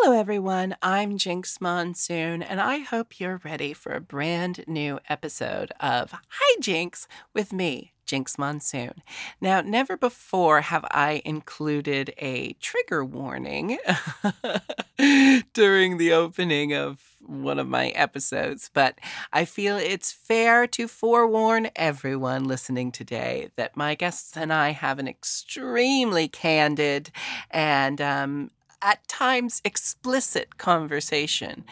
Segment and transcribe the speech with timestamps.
[0.00, 0.76] Hello, everyone.
[0.80, 6.60] I'm Jinx Monsoon, and I hope you're ready for a brand new episode of Hi
[6.60, 9.02] Jinx with me, Jinx Monsoon.
[9.40, 13.78] Now, never before have I included a trigger warning
[15.52, 19.00] during the opening of one of my episodes, but
[19.32, 25.00] I feel it's fair to forewarn everyone listening today that my guests and I have
[25.00, 27.10] an extremely candid
[27.50, 28.50] and um,
[28.82, 31.64] at times explicit conversation.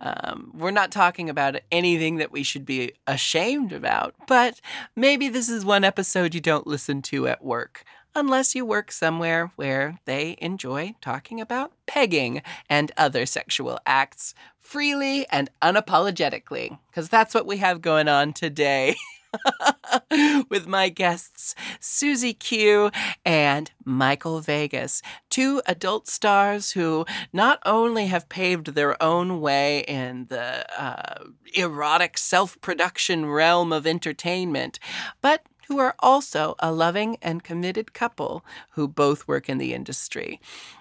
[0.00, 4.60] Um, we're not talking about anything that we should be ashamed about, but
[4.96, 7.84] maybe this is one episode you don't listen to at work.
[8.16, 15.26] Unless you work somewhere where they enjoy talking about pegging and other sexual acts freely
[15.30, 18.94] and unapologetically, because that's what we have going on today.
[20.48, 22.90] with my guests, Siouxsie Q
[23.24, 30.26] and Michael Vegas, two adult stars who not only have paved their own way in
[30.28, 31.24] the uh,
[31.54, 34.78] erotic self production realm of entertainment,
[35.20, 40.40] but who are also a loving and committed couple who both work in the industry.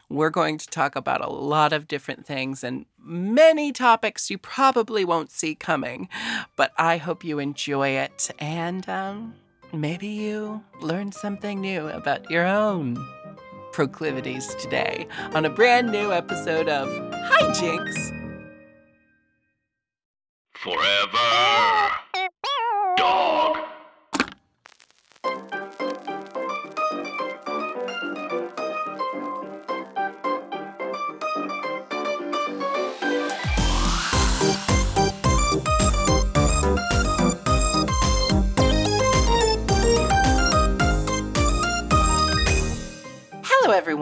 [0.09, 5.03] We're going to talk about a lot of different things and many topics you probably
[5.03, 6.07] won't see coming,
[6.55, 9.35] but I hope you enjoy it and um,
[9.71, 12.97] maybe you learn something new about your own
[13.73, 18.11] proclivities today on a brand new episode of Hi Jinx.
[20.53, 22.29] Forever.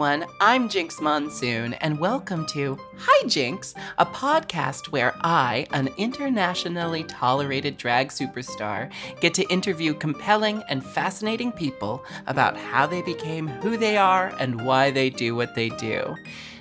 [0.02, 0.28] Everyone.
[0.40, 7.76] I'm Jinx Monsoon, and welcome to Hi Jinx, a podcast where I, an internationally tolerated
[7.76, 13.96] drag superstar, get to interview compelling and fascinating people about how they became who they
[13.96, 16.16] are and why they do what they do.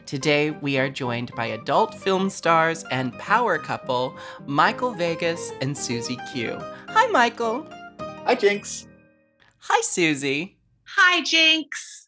[0.06, 4.16] Today, we are joined by adult film stars and power couple
[4.46, 6.60] Michael Vegas and Siouxsie Q.
[6.90, 7.66] Hi, Michael.
[8.00, 8.88] Hi, Jinx.
[9.62, 10.54] Hi, Siouxsie.
[10.84, 12.01] Hi, Jinx.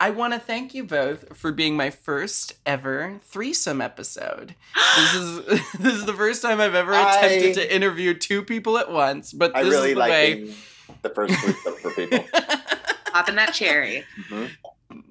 [0.00, 4.54] I want to thank you both for being my first ever threesome episode.
[4.96, 5.44] This is
[5.78, 9.32] this is the first time I've ever attempted I- to interview two people at once,
[9.32, 10.34] but I this really is the like way.
[10.34, 10.54] being
[11.02, 12.18] the first threesome for people.
[13.12, 14.04] Popping that cherry.
[14.28, 14.50] Mhm.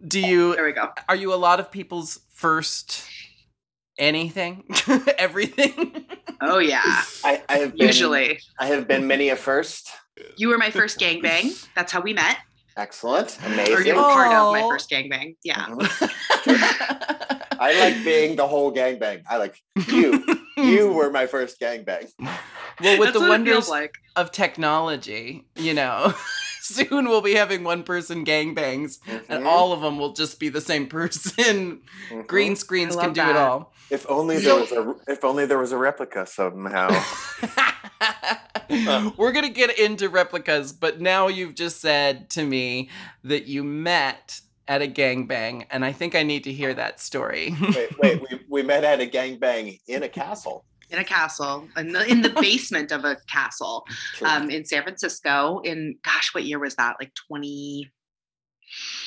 [0.08, 0.90] Do you There we go.
[1.10, 3.04] are you a lot of people's first
[3.98, 4.64] anything?
[5.18, 6.06] Everything?
[6.42, 6.82] Oh yeah.
[7.24, 9.90] I, I have been, Usually, I have been many a first.
[10.38, 11.68] you were my first gangbang.
[11.76, 12.38] That's how we met.
[12.78, 13.96] Excellent, Or you amazing.
[13.96, 14.70] were part of my Aw.
[14.70, 15.36] first gangbang.
[15.44, 15.66] Yeah.
[15.68, 17.48] Mhm.
[17.60, 19.24] I like being the whole gangbang.
[19.30, 19.56] I like
[19.88, 20.24] you.
[20.58, 22.12] You were my first gangbang.
[22.20, 23.96] well, with That's the wonders feels like.
[24.16, 26.14] of technology, you know,
[26.62, 29.00] soon we'll be having one person gangbangs
[29.30, 29.48] and Mhm.
[29.48, 31.82] all of them will just be the same person.
[32.12, 32.28] Mhm.
[32.28, 33.74] Green screens can love do it all.
[33.90, 34.94] If only there was a.
[35.08, 36.90] If only there was a replica somehow.
[39.18, 42.90] We're going to get into replicas, but now you've just said to me
[43.24, 47.56] that you met at a gangbang, and I think I need to hear that story.
[47.76, 48.22] wait, wait.
[48.22, 50.66] We, we met at a gangbang in a castle.
[50.90, 53.86] In a castle, in the, in the basement of a castle
[54.24, 55.62] um, in San Francisco.
[55.64, 56.98] In gosh, what year was that?
[57.00, 57.90] Like 20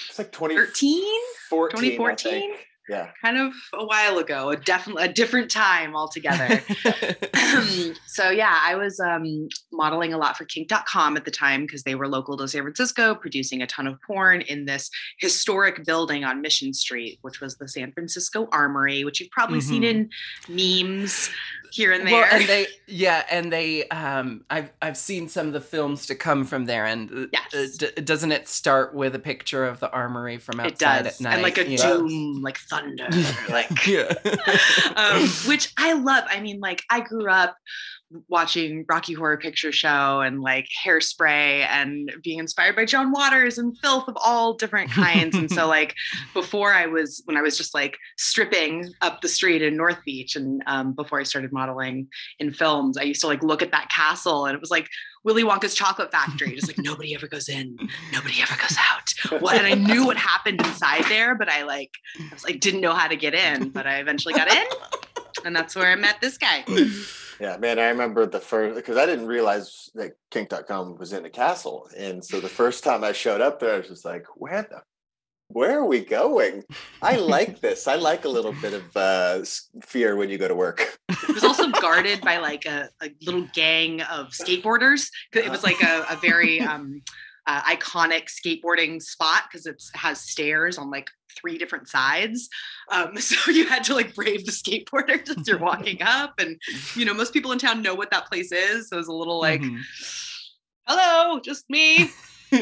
[0.09, 1.03] it's like 2014.
[1.51, 2.55] 2014?
[2.89, 3.09] Yeah.
[3.23, 4.51] kind of a while ago.
[4.51, 6.61] A definitely a different time altogether.
[8.07, 11.95] so yeah, I was um, modeling a lot for Kink.com at the time because they
[11.95, 16.41] were local to San Francisco, producing a ton of porn in this historic building on
[16.41, 20.11] Mission Street, which was the San Francisco Armory, which you've probably seen in
[20.49, 21.31] memes
[21.75, 22.13] here and there.
[22.13, 26.15] Well, and they, yeah, and they, um, I've I've seen some of the films to
[26.15, 27.77] come from there, and uh, Yes.
[27.77, 31.21] d- doesn't it start with a picture of the armory from it outside does, at
[31.21, 31.35] night?
[31.35, 31.77] and like a know?
[32.09, 33.09] doom, like thunder,
[33.49, 34.13] like yeah.
[34.97, 36.25] um, which I love.
[36.31, 37.57] I mean, like I grew up
[38.29, 43.77] watching Rocky Horror Picture Show and like Hairspray and being inspired by John Waters and
[43.79, 45.35] filth of all different kinds.
[45.37, 45.95] and so, like,
[46.33, 50.37] before I was, when I was just like stripping up the street in North Beach
[50.37, 52.09] and um, before I started modeling
[52.39, 54.89] in films, I used to like look at that castle and it was like
[55.25, 56.55] Willy Wonka's chocolate factory.
[56.55, 57.77] Just like nobody ever goes in,
[58.13, 59.41] nobody ever goes out.
[59.43, 61.91] Well, and I knew what happened inside there, but I like,
[62.21, 64.67] I was like, didn't know how to get in, but I eventually got in.
[65.45, 66.65] And that's where I met this guy.
[67.41, 71.31] Yeah, man, I remember the first because I didn't realize that kink.com was in the
[71.31, 71.89] castle.
[71.97, 74.83] And so the first time I showed up there, I was just like, where the
[75.49, 76.65] where are we going?
[77.03, 77.87] I like this.
[77.87, 79.45] I like a little bit of uh,
[79.83, 80.99] fear when you go to work.
[81.09, 85.09] It was also guarded by like a, a little gang of skateboarders.
[85.33, 87.03] It was like a, a very um,
[87.47, 92.49] uh, iconic skateboarding spot because it has stairs on like three different sides.
[92.91, 96.35] Um, so you had to like brave the skateboarders as you're walking up.
[96.39, 96.61] And,
[96.95, 98.89] you know, most people in town know what that place is.
[98.89, 99.81] So it was a little like, Mhm.
[100.87, 102.11] hello, just me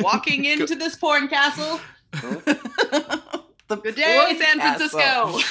[0.00, 1.80] walking into this porn castle.
[2.12, 4.88] The Good day, porn San castle.
[5.00, 5.48] Francisco.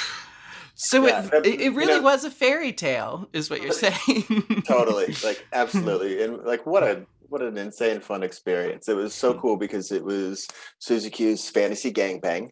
[0.74, 3.72] So Yeah, it, it, it you really know- was a fairy tale, is what you're
[3.72, 4.62] saying.
[4.66, 8.88] totally like absolutely and like what a what an insane fun experience.
[8.88, 10.46] It was so cool because it was
[10.86, 12.50] Siouxsie Q's fantasy gangbang.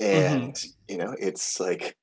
[0.00, 0.56] And
[0.88, 1.96] you know it's like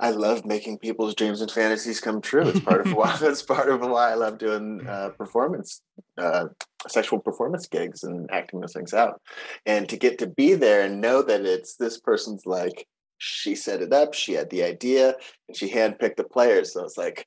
[0.00, 2.48] i love making people's dreams and fantasies come true.
[2.48, 5.80] It's part of why that's part of why i love doing uh, performance
[6.18, 6.46] uh,
[6.88, 9.20] sexual performance gigs and acting those things out.
[9.64, 12.86] And to get to be there and know that it's this person's like
[13.18, 15.14] she set it up she had the idea
[15.46, 16.72] and she handpicked the players.
[16.72, 17.26] So it's like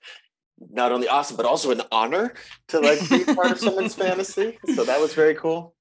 [0.72, 2.34] not only awesome but also an honor
[2.68, 5.76] to like be part of someone's fantasy so that was very cool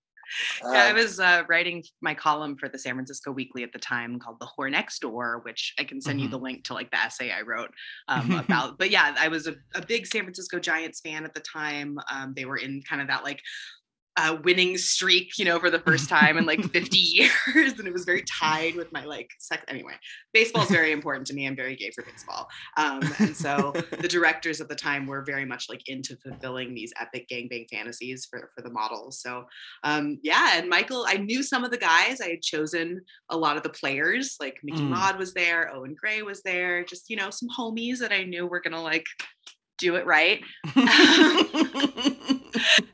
[0.75, 3.79] Yeah, I Um, was uh, writing my column for the San Francisco Weekly at the
[3.79, 6.31] time called "The Whore Next Door," which I can send you Mhm.
[6.33, 7.71] the link to, like the essay I wrote
[8.09, 8.77] um, about.
[8.77, 11.97] But yeah, I was a, a big San Francisco Giants fan at the time.
[12.13, 13.41] Um, they were in kind of that like
[14.19, 16.99] uh, winning streak, you know, for the first time in like 50
[17.55, 19.63] years, and it was very tied with my like sex.
[19.69, 19.93] Anyway,
[20.35, 21.47] baseball is very important to me.
[21.47, 25.45] I'm very gay for baseball, um, and so the directors at the time were very
[25.45, 29.21] much like into fulfilling these epic gangbang fantasies for for the models.
[29.21, 29.45] So
[29.85, 32.21] um, yeah, and Michael, I knew some of the guys.
[32.21, 33.01] I had chosen
[33.31, 34.91] a lot of the players, like Mickey Mm.
[34.91, 38.47] Mod was there, Owen Gray was there, just you know some homies that I knew
[38.47, 39.07] were gonna like
[39.79, 40.41] do it right.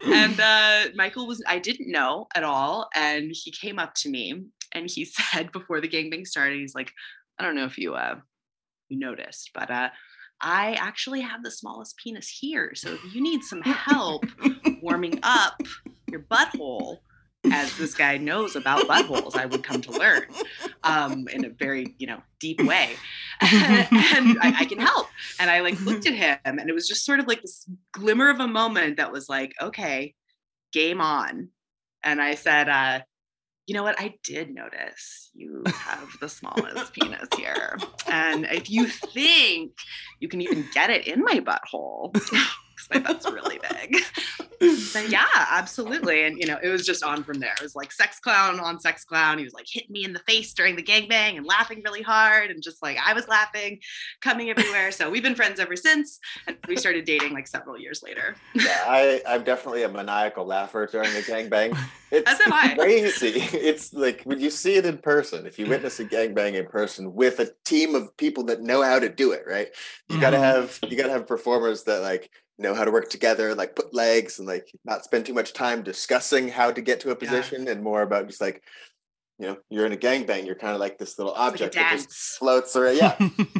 [0.07, 4.45] and uh, Michael was I didn't know at all, and he came up to me
[4.73, 6.93] and he said before the gangbang started, he's like,
[7.39, 8.17] I don't know if you uh
[8.89, 9.89] you noticed, but uh
[10.41, 12.73] I actually have the smallest penis here.
[12.75, 14.25] So if you need some help
[14.83, 15.61] warming up
[16.11, 16.99] your butthole,
[17.53, 20.27] as this guy knows about buttholes, I would come to learn
[20.83, 22.91] um, in a very, you know, deep way.
[23.41, 25.09] and I, I can help.
[25.39, 28.31] And I like looked at him and it was just sort of like this glimmer
[28.31, 30.15] of a moment that was like, okay,
[30.73, 31.49] game on.
[32.03, 33.01] And I said, uh,
[33.67, 33.99] you know what?
[33.99, 37.79] I did notice you have the smallest penis here.
[38.07, 39.73] And if you think
[40.21, 42.15] you can even get it in my butthole,
[42.91, 46.25] because my butt's really big, yeah, absolutely.
[46.25, 47.53] And you know, it was just on from there.
[47.55, 49.39] It was like sex clown on sex clown.
[49.39, 52.51] He was like hitting me in the face during the gangbang and laughing really hard.
[52.51, 53.81] And just like I was laughing,
[54.21, 54.91] coming everywhere.
[54.91, 56.19] So we've been friends ever since.
[56.47, 58.37] And we started dating like several years later.
[58.55, 61.77] yeah, I, I'm definitely a maniacal laugher during a gangbang.
[62.11, 62.75] It's As am I.
[62.75, 63.41] crazy.
[63.65, 67.13] It's like when you see it in person, if you witness a gangbang in person
[67.15, 69.69] with a team of people that know how to do it, right?
[70.09, 70.41] You gotta Mhm.
[70.41, 74.39] have you gotta have performers that like know how to work together, like put legs
[74.39, 77.17] and like not spend too much time discussing how to get to a Yeah.
[77.17, 78.63] position and more about just like
[79.41, 81.75] you know, you're in a gangbang, you're kind of like this little It's like object
[81.75, 82.97] that just floats around.
[82.99, 83.17] Yeah.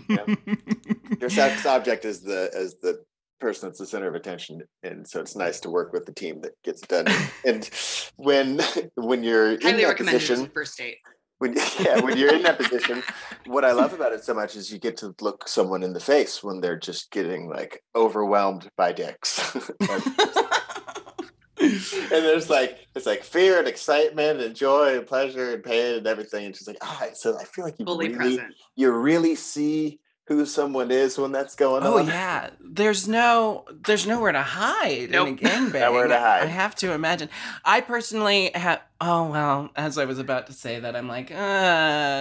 [1.21, 3.03] your sex object is the as the
[3.41, 6.41] person that's the center of attention and so it's nice to work with the team
[6.41, 7.05] that gets it done
[7.45, 7.69] and
[8.17, 8.59] when
[8.95, 10.99] when you're in Highly that recommended position first date.
[11.39, 13.03] When yeah when you're in that position
[13.47, 16.01] what i love about it so much is you get to look someone in the
[16.01, 19.55] face when they're just getting like overwhelmed by dicks
[21.61, 26.07] and there's like it's like fear and excitement and joy and pleasure and pain and
[26.07, 28.55] everything and she's like ah so i feel like you Fully really present.
[28.77, 33.67] you really see who someone is when that's going Oh on Oh yeah, there's no,
[33.87, 35.29] there's nowhere to hide Nope.
[35.29, 35.81] in a gangbang.
[35.81, 36.43] Nowhere to hide.
[36.45, 37.29] I have to imagine.
[37.65, 38.81] I personally have.
[39.01, 41.35] Oh well, as I was about to say that, I'm like, uh,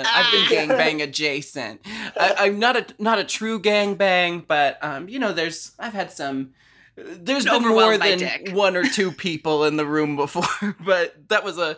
[0.05, 0.73] I've been Ah.
[0.77, 1.79] gangbang adjacent.
[2.19, 6.11] I, I'm not a not a true gangbang, but um, you know, there's I've had
[6.11, 6.51] some.
[6.95, 8.49] There's Been been more than dick.
[8.53, 11.77] one or two people in the room before, but that was a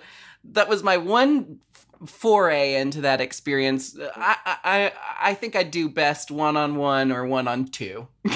[0.51, 1.59] that was my one
[2.05, 3.97] foray into that experience.
[4.15, 8.07] I I I, think I do best one on one or one on two.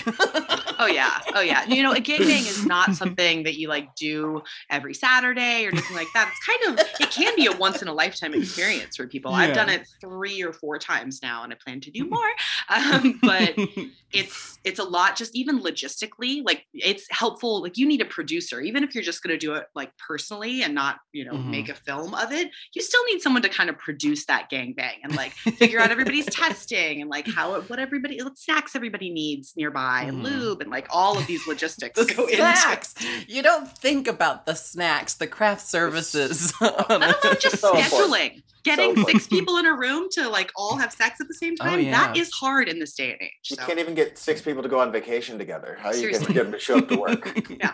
[0.82, 1.20] Oh yeah.
[1.36, 1.66] Oh yeah.
[1.66, 5.96] You know, a gangbang is not something that you like do every Saturday or anything
[5.96, 6.32] like that.
[6.32, 9.34] It's kind of it can be a once in a lifetime experience for people.
[9.34, 12.30] I've done it three or four times now, and I plan to do more.
[12.70, 13.56] Um, but
[14.14, 18.60] it's it's a lot just even logistically like it's helpful like you need a producer
[18.60, 21.46] even if you're just going to do it like personally and not you know Mhm.
[21.50, 24.96] make a film of it you still need someone to kind of produce that gangbang
[25.04, 29.54] and like figure out everybody's testing and like how what everybody what snacks everybody needs
[29.56, 30.24] nearby and Mhm.
[30.24, 32.94] lube and like all of these logistics the go into snacks.
[33.28, 36.54] You don't think about the snacks, the craft services.
[36.62, 37.92] on Let alone just So important.
[38.14, 38.44] scheduling.
[38.64, 39.22] Getting important.
[39.22, 41.92] six people in a room to like all have sex at the same Oh, time.
[41.92, 42.22] That yeah.
[42.22, 43.32] is hard in this day and age.
[43.50, 45.78] You can't even get six people to go on vacation together.
[45.80, 47.50] How are you going to get them to show up to work?
[47.50, 47.74] Yeah.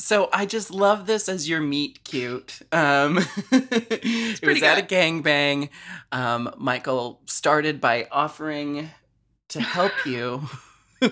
[0.00, 2.60] So I just love this as your meet cute.
[2.72, 3.18] Um,
[3.52, 4.88] it was pretty at a good.
[4.90, 5.68] gangbang.
[6.10, 8.90] Um, Michael started by offering
[9.50, 10.48] to help you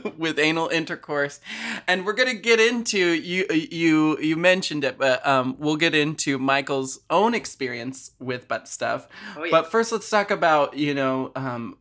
[0.18, 1.40] with anal intercourse,
[1.86, 3.46] and we're gonna get into you.
[3.50, 9.08] You you mentioned it, but um, we'll get into Michael's own experience with butt stuff.
[9.36, 9.50] Oh, yeah.
[9.50, 11.78] But first, let's talk about you know, um,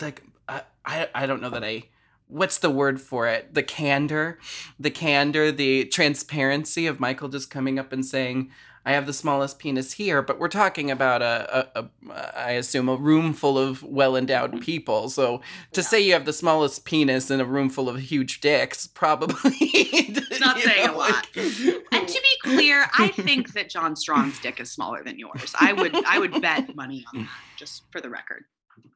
[0.00, 1.84] like I, I I don't know that I.
[2.28, 3.52] What's the word for it?
[3.52, 4.38] The candor,
[4.80, 8.50] the candor, the transparency of Michael just coming up and saying,
[8.84, 12.88] "I have the smallest penis here," but we're talking about a, a, a I assume,
[12.88, 15.08] a room full of well endowed people.
[15.08, 15.38] So
[15.72, 15.86] to Yeah.
[15.86, 20.40] say you have the smallest penis in a room full of huge dicks, probably it's
[20.40, 21.26] not saying a lot.
[21.36, 25.54] And to be clear, I think that John Strong's dick is smaller than yours.
[25.58, 28.44] I would I would bet money on that, just for the record.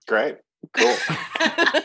[0.06, 0.36] Great.
[0.72, 0.96] Cool.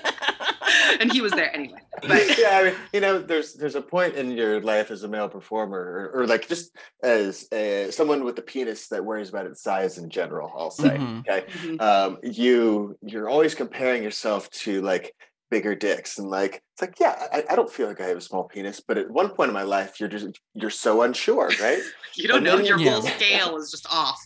[0.99, 1.79] and he was there anyway.
[2.01, 5.07] But yeah, I mean, you know, there's there's a point in your life as a
[5.07, 9.45] male performer, or, or like just as uh, someone with a penis that worries about
[9.45, 10.51] its size in general.
[10.57, 11.19] I'll say, Mhm.
[11.27, 11.81] okay, Mhm.
[11.81, 15.13] um, you you're always comparing yourself to like
[15.49, 18.21] bigger dicks, and like it's like, yeah, I, I don't feel like I have a
[18.21, 21.81] small penis, but at one point in my life, you're just you're so unsure, right?
[22.15, 22.91] you don't And know then- your Yeah.
[22.93, 24.19] whole scale is just off.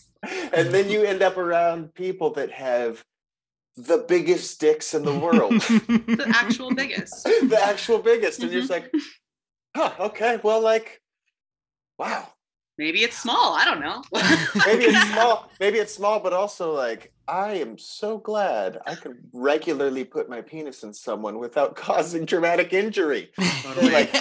[0.54, 3.04] and then you end up around people that have
[3.76, 5.52] the biggest dicks in the world.
[6.16, 7.24] The actual biggest.
[7.48, 8.40] the actual biggest.
[8.40, 8.68] And you're Mhm.
[8.68, 8.90] just like,
[9.76, 11.02] huh, okay, well, like,
[11.98, 12.32] wow.
[12.78, 13.54] Maybe it's small.
[13.54, 14.02] I don't know.
[14.66, 19.18] Maybe it's small, maybe it's small, but also like, I am so glad I can
[19.32, 23.30] regularly put my penis in someone without causing traumatic injury.
[23.62, 23.92] Totally.
[23.92, 24.12] Like,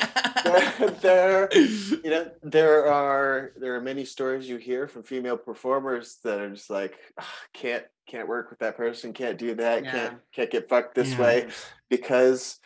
[1.02, 6.40] there, you know, there are there are many stories you hear from female performers that
[6.40, 9.92] are just like, "Ah, can't can't work with that person, can't do that, Yeah.
[9.92, 11.22] can't can't get fucked this Yeah.
[11.22, 11.48] way
[11.90, 12.60] because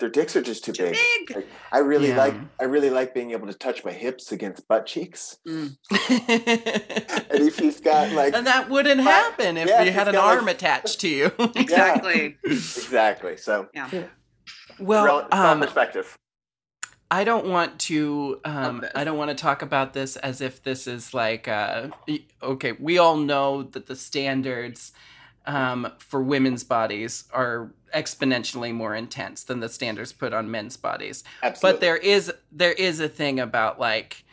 [0.00, 0.96] their dicks are just too, Too big.
[1.28, 1.36] big.
[1.36, 4.86] Like, I really like I really like being able to touch my hips against butt
[4.86, 5.38] cheeks.
[5.46, 5.76] Mm.
[7.34, 10.14] And if you've got like and that wouldn't But- happen if yeah, you had an
[10.14, 11.32] got, like- arm attached to you.
[11.56, 12.36] Exactly.
[12.44, 13.36] exactly.
[13.36, 13.88] So Yeah.
[14.78, 16.16] well, rel- um, perspective.
[17.10, 18.40] I don't want to.
[18.44, 18.84] Um.
[18.94, 21.46] I don't want to talk about this as if this is like.
[21.46, 21.88] Uh,
[22.42, 24.92] okay, we all know that the standards
[25.46, 31.22] um, for women's bodies are exponentially more intense than the standards put on men's bodies.
[31.42, 31.72] Absolutely.
[31.74, 34.24] But there is there is a thing about like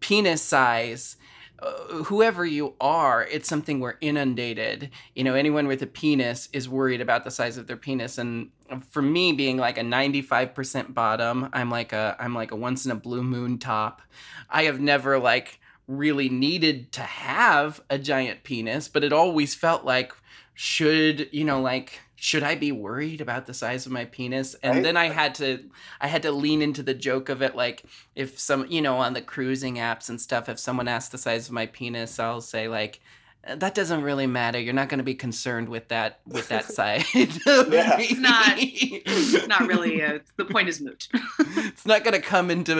[0.00, 1.16] penis size.
[1.58, 4.90] Uh, whoever you are, it's something we're inundated.
[5.14, 8.50] You know, anyone with a penis is worried about the size of their penis, and
[8.90, 12.84] for me, being like a ninety-five percent bottom, I'm like a I'm like a once
[12.84, 14.02] in a blue moon top.
[14.50, 19.84] I have never like really needed to have a giant penis, but it always felt
[19.84, 20.12] like
[20.54, 24.54] should you know like should I be worried about the size of my penis?
[24.62, 24.82] And Right.
[24.84, 25.64] then I had to
[26.00, 27.82] I had to lean into the joke of it like
[28.14, 31.46] if some you know on the cruising apps and stuff if someone asks the size
[31.48, 33.00] of my penis, I'll say like
[33.44, 34.60] "Uh, that doesn't really matter.
[34.60, 37.04] You're not going to be concerned with that with that side.
[37.14, 37.96] Yeah.
[37.98, 41.08] It's not- It's not really a, the point is moot.
[41.40, 42.74] it's not going to come into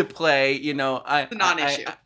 [0.00, 0.96] uh, play, you know.
[1.04, 1.84] I It's a non-issue.
[1.86, 1.96] I, I,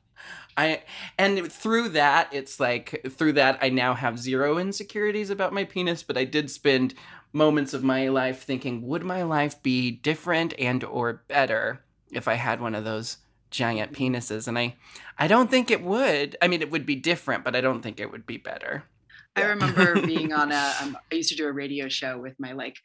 [0.56, 0.82] I
[1.18, 6.02] and through that, it's like through that I now have zero insecurities about my penis,
[6.02, 6.94] but I did spend
[7.32, 12.35] moments of my life thinking, would my life be different and or better if I
[12.35, 13.18] had one of those
[13.50, 14.47] giant penises?
[14.47, 14.76] And I
[15.18, 16.37] I don't think it would.
[16.42, 18.85] I mean, it would be different, but I don't think it would be better.
[19.34, 20.74] I remember being on a.
[20.80, 22.76] Um, I used to do a radio show with my like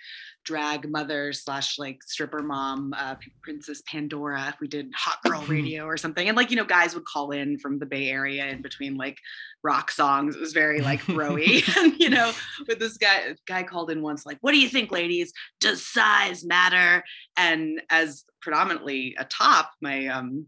[0.45, 4.55] drag mother slash like stripper mom, uh, Princess Pandora.
[4.61, 7.59] We did hot girl radio or something, and like you know, guys would call in
[7.59, 9.17] from the Bay Area in between like
[9.63, 10.35] rock songs.
[10.35, 12.31] It was very like broy, you know,
[12.65, 15.33] but this guy guy called in once like, "What do you think, ladies?
[15.59, 17.03] Does size matter?"
[17.35, 20.47] And as predominantly a top, my um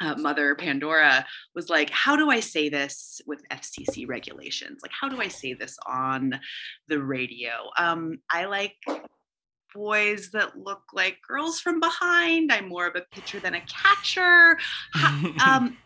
[0.00, 4.80] uh, mother Pandora was like, How do I say this with FCC regulations?
[4.82, 6.38] Like, how do I say this on
[6.88, 7.50] the radio?
[7.76, 8.76] Um, I like
[9.74, 12.52] boys that look like girls from behind.
[12.52, 14.58] I'm more of a pitcher than a catcher.
[15.46, 15.76] um,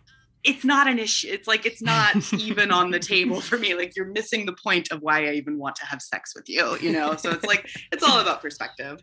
[0.44, 1.28] it's not an issue.
[1.30, 3.74] It's like it's not even on the table for me.
[3.74, 6.76] Like you're missing the point of why I even want to have sex with you,
[6.78, 7.16] you know?
[7.16, 9.02] So it's like it's all about perspective.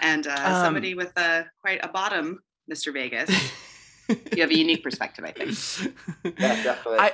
[0.00, 2.92] And uh, um, somebody with a quite a bottom, Mr.
[2.92, 3.30] Vegas,
[4.36, 5.50] you have a unique perspective, I think.
[6.38, 6.98] Yeah, definitely.
[6.98, 7.12] I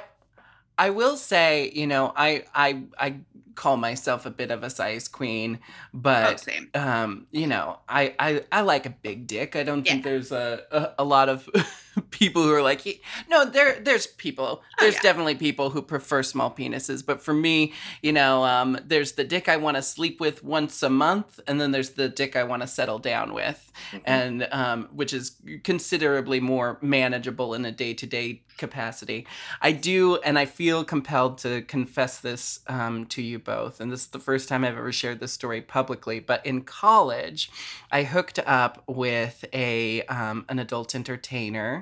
[0.79, 3.09] I will say, you know, I I I
[3.57, 5.59] call myself a bit of a size queen,
[5.93, 9.57] but oh, um, you know, I, I I like a big dick.
[9.57, 9.93] I don't yeah.
[9.93, 11.49] think there's a, a, a lot of
[12.11, 14.63] people who are like, no, there there's people.
[14.63, 15.03] Oh, there's oh, yeah.
[15.03, 17.73] definitely people who prefer small penises, but for me,
[18.03, 21.61] you know, um, there's the dick I want to sleep with once a month, and
[21.61, 24.05] then there's the dick I want to settle down with, mm-hmm.
[24.05, 29.27] and um, which is considerably more manageable in a day to day capacity.
[29.61, 33.81] I do, and I feel compelled to confess this um, to you both.
[33.81, 36.21] And this is the first time I've ever shared this story publicly.
[36.21, 37.51] But in college,
[37.91, 41.81] I hooked up with a um, an adult entertainer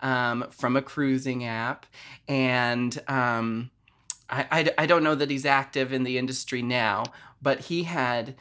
[0.00, 1.86] um, from a cruising app,
[2.28, 3.70] and um,
[4.28, 7.04] I, I I don't know that he's active in the industry now,
[7.40, 8.34] but he had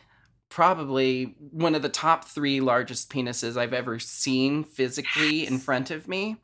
[0.50, 6.08] probably one of the top three largest penises I've ever seen physically in front of
[6.08, 6.38] me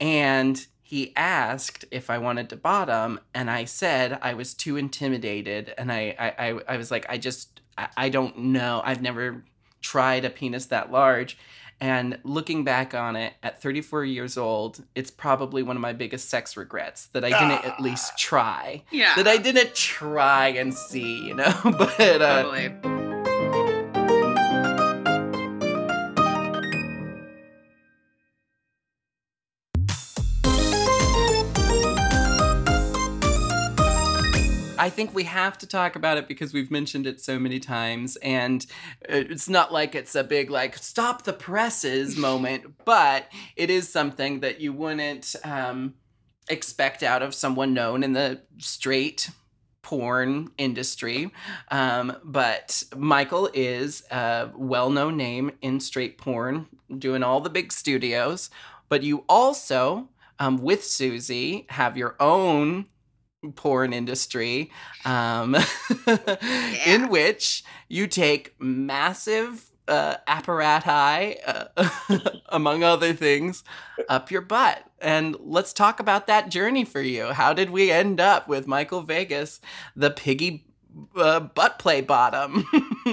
[0.00, 5.74] and he asked if I wanted to bottom, and I said I was too intimidated,
[5.76, 8.82] and I I, I, I was like, I just I, I don't know.
[8.84, 9.42] I've never
[9.80, 11.36] tried a penis that large.
[11.80, 16.30] And looking back on it at 34 years old, it's probably one of my biggest
[16.30, 18.18] sex regrets that I didn't at least ah.
[18.18, 18.84] try.
[18.92, 19.14] Yeah.
[19.16, 21.52] That I didn't try and see, you know?
[21.64, 22.95] but uh, totally.
[34.86, 38.14] I think we have to talk about it because we've mentioned it so many times,
[38.22, 38.64] and
[39.00, 43.26] it's not like it's a big like stop the presses moment, but
[43.56, 45.94] it is something that you wouldn't um,
[46.48, 49.28] expect out of someone known in the straight
[49.82, 51.32] porn industry.
[51.72, 57.72] Um, but Michael is a well known name in straight porn, doing all the big
[57.72, 58.50] studios.
[58.88, 62.86] But you also, um, with Siouxsie, have your own
[63.52, 64.70] porn industry
[65.04, 65.56] um,
[66.06, 66.36] yeah.
[66.86, 73.64] in which you take massive uh, apparati, uh, among other things,
[74.08, 74.82] up your butt.
[75.00, 77.26] And let's talk about that journey for you.
[77.26, 79.60] How did we end up with Michael Vegas,
[79.94, 80.64] the piggy
[81.16, 82.66] uh, butt play bottom?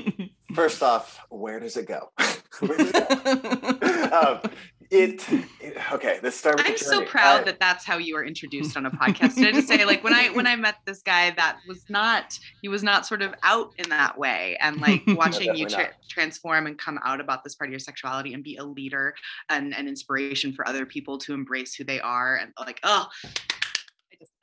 [0.54, 2.12] First off, where does it go?
[2.18, 4.40] does it go?
[4.44, 4.52] um,
[4.94, 5.28] it,
[5.60, 8.78] it, okay let's start with i'm so proud I, that that's how you were introduced
[8.78, 11.84] on a podcast to say like when i when i met this guy that was
[11.90, 15.68] not he was not sort of out in that way and like watching no, you
[15.68, 19.16] tra- transform and come out about this part of your sexuality and be a leader
[19.50, 23.08] and an inspiration for other people to embrace who they are and like oh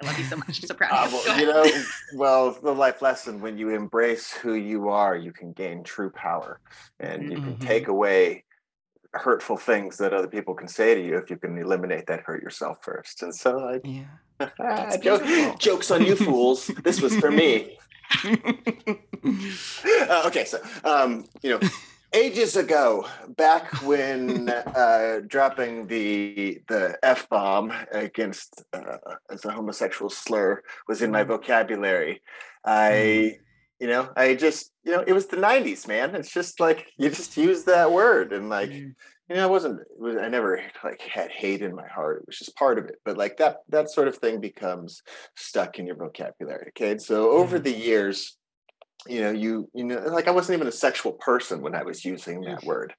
[0.03, 0.49] I love you so much.
[0.49, 0.91] I'm so proud.
[0.93, 1.83] Uh, well, you know,
[2.15, 6.61] well, the life lesson: when you embrace who you are, you can gain true power,
[6.99, 7.67] and you can mm-hmm.
[7.67, 8.45] take away
[9.13, 12.43] hurtful things that other people can say to you if you can eliminate that hurt
[12.43, 13.23] yourself first.
[13.23, 14.97] And so I yeah.
[15.03, 16.69] joke, jokes on you fools.
[16.83, 17.79] this was for me.
[18.25, 21.69] uh, okay, so um, you know,
[22.13, 28.97] ages ago, back when uh, dropping the the f bomb against uh,
[29.31, 31.33] as a homosexual slur was in my mm-hmm.
[31.33, 32.23] vocabulary,
[32.65, 33.45] I mm-hmm
[33.81, 36.15] you know i just you know it was the 90s man.
[36.15, 38.95] It's just like you just use that word and like mm.
[39.29, 42.23] you know i wasn't it was, i never like had hate in my heart.
[42.23, 42.97] It was just part of it.
[43.05, 45.03] But like that that sort of thing becomes
[45.37, 46.93] stuck in your vocabulary okay?
[46.93, 47.65] And so over mm.
[47.65, 48.37] the years
[49.09, 52.05] you know you you know like i wasn't even a sexual person when i was
[52.05, 52.93] using that word.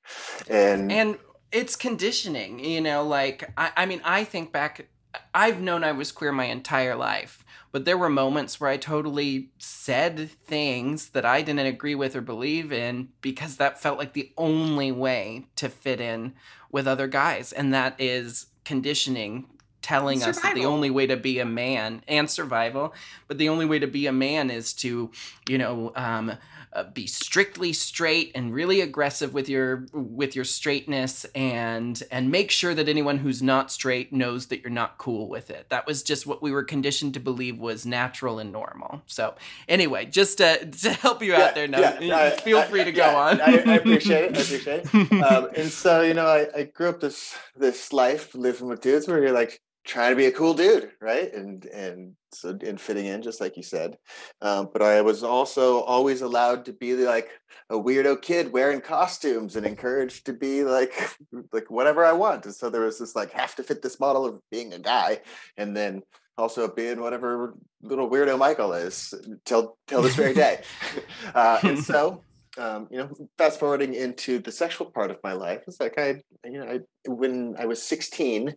[0.49, 1.17] And and
[1.51, 4.87] it's conditioning you know like i i mean i think back
[5.33, 7.40] i've known i was queer my entire life
[7.71, 12.21] but there were moments where I totally said things that I didn't agree with or
[12.21, 16.33] believe in because that felt like the only way to fit in
[16.71, 17.51] with other guys.
[17.51, 19.45] And that is conditioning
[19.81, 22.93] telling us that the only way to be a man and survival,
[23.27, 25.11] but the only way to be a man is to,
[25.49, 26.33] you know, um,
[26.73, 32.51] uh, be strictly straight and really aggressive with your with your straightness and and make
[32.51, 35.67] sure that anyone who's not straight knows that you're not cool with it.
[35.69, 39.01] That was just what we were conditioned to believe was natural and normal.
[39.05, 39.35] So
[39.67, 42.91] anyway, just to, to help you yeah, out there, now yeah, feel I, free to
[42.91, 43.41] go on.
[43.41, 44.37] I, I, appreciate it.
[44.37, 45.11] I appreciate it.
[45.21, 49.07] Um, and so you know, I, I grew up this this life living with dudes
[49.07, 51.33] where you're like trying to be a cool dude, right?
[51.33, 53.97] And and so and fitting in, just like you said.
[54.41, 57.29] Um, but I was also always allowed to be like
[57.69, 60.93] a weirdo kid wearing costumes and encouraged to be like
[61.51, 62.45] like whatever I want.
[62.45, 65.21] And so there was this like have to fit this model of being a guy,
[65.57, 66.03] and then
[66.37, 69.13] also being whatever little weirdo Michael is
[69.45, 70.61] till till this very day.
[71.35, 72.23] uh, and so
[72.57, 76.21] um, you know, fast forwarding into the sexual part of my life, it's like I,
[76.43, 78.55] you know, I, when I was 16,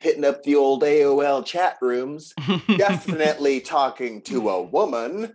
[0.00, 2.32] hitting up the old AOL chat rooms,
[2.76, 5.34] definitely talking to a woman.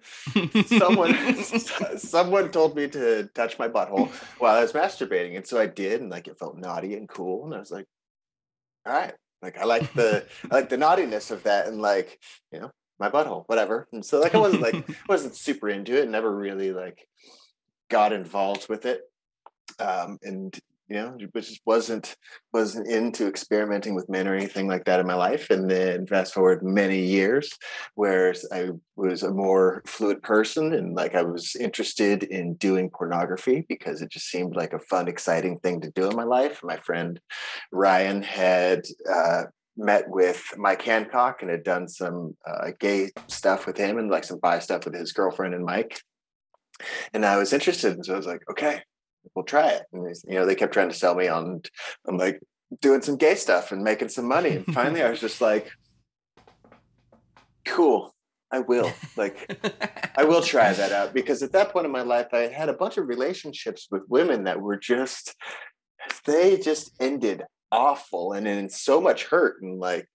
[0.65, 1.15] Someone,
[1.97, 6.01] someone told me to touch my butthole while I was masturbating, and so I did,
[6.01, 7.85] and like it felt naughty and cool, and I was like,
[8.85, 12.19] all right, like I like the, I like the naughtiness of that, and like,
[12.51, 13.87] you know, my butthole, whatever.
[13.93, 17.07] And so like I wasn't like I wasn't super into it, never really like
[17.89, 19.01] got involved with it
[19.79, 22.15] um, and you know just wasn't
[22.51, 25.49] wasn't into experimenting with men or anything like that in my life.
[25.49, 27.51] And then fast forward many years
[27.95, 33.65] where i was a more fluid person and like i was interested in doing pornography
[33.69, 36.61] because it just seemed like a fun exciting thing to do in my life.
[36.63, 37.19] My friend
[37.71, 39.43] ryan had uh,
[39.77, 44.25] met with Mike Hancock and had done some uh, gay stuff with him and like
[44.25, 46.01] some bi stuff with his girlfriend and Mike
[47.13, 48.81] and I was interested, and so I was like, okay,
[49.35, 49.83] we'll try it.
[49.93, 51.61] And you know, they kept trying to sell me on.
[52.07, 52.41] I'm like
[52.81, 55.71] doing some gay stuff and making some money, and finally, I was just like,
[57.65, 58.13] cool.
[58.51, 59.51] I will like
[60.15, 62.73] I will try that out because at that point in my life I had a
[62.73, 65.35] bunch of relationships with women that were just
[66.25, 70.07] they just ended awful and in so much hurt and like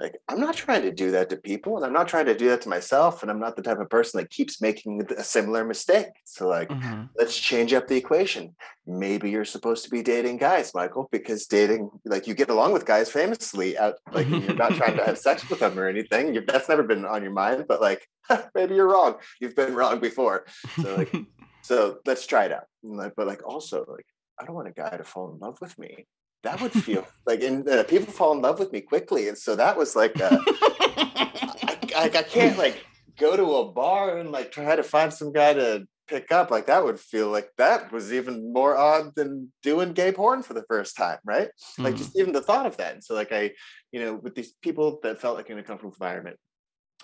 [0.00, 2.48] like i'm not trying to do that to people and i'm not trying to do
[2.48, 5.64] that to myself and i'm not the type of person that keeps making a similar
[5.64, 6.08] mistake.
[6.24, 7.04] So like mm-hmm.
[7.16, 8.54] let's change up the equation.
[8.86, 12.86] Maybe you're supposed to be dating guys michael because dating like you get along with
[12.86, 16.34] guys famously out like you're not trying to have sex with them or anything.
[16.34, 18.06] You that's never been on your mind but like
[18.54, 19.16] maybe you're wrong.
[19.40, 20.46] You've been wrong before.
[20.82, 21.14] So like
[21.62, 22.64] so let's try it out.
[22.82, 24.06] Like, but like also like
[24.40, 26.06] i don't want a guy to fall in love with me
[26.42, 29.56] that would feel like and uh, people fall in love with me quickly and so
[29.56, 32.84] that was like uh, I, I, I, can't like
[33.18, 36.50] go to a bar and like try to find some guy to pick up.
[36.50, 40.54] Like that would feel like that was even more odd than doing gay porn for
[40.54, 41.50] the first time right?
[41.78, 41.84] Mm.
[41.84, 42.94] like just even the thought of that.
[42.94, 43.52] And so like i
[43.92, 46.38] you know with these people that felt like in a comfortable environment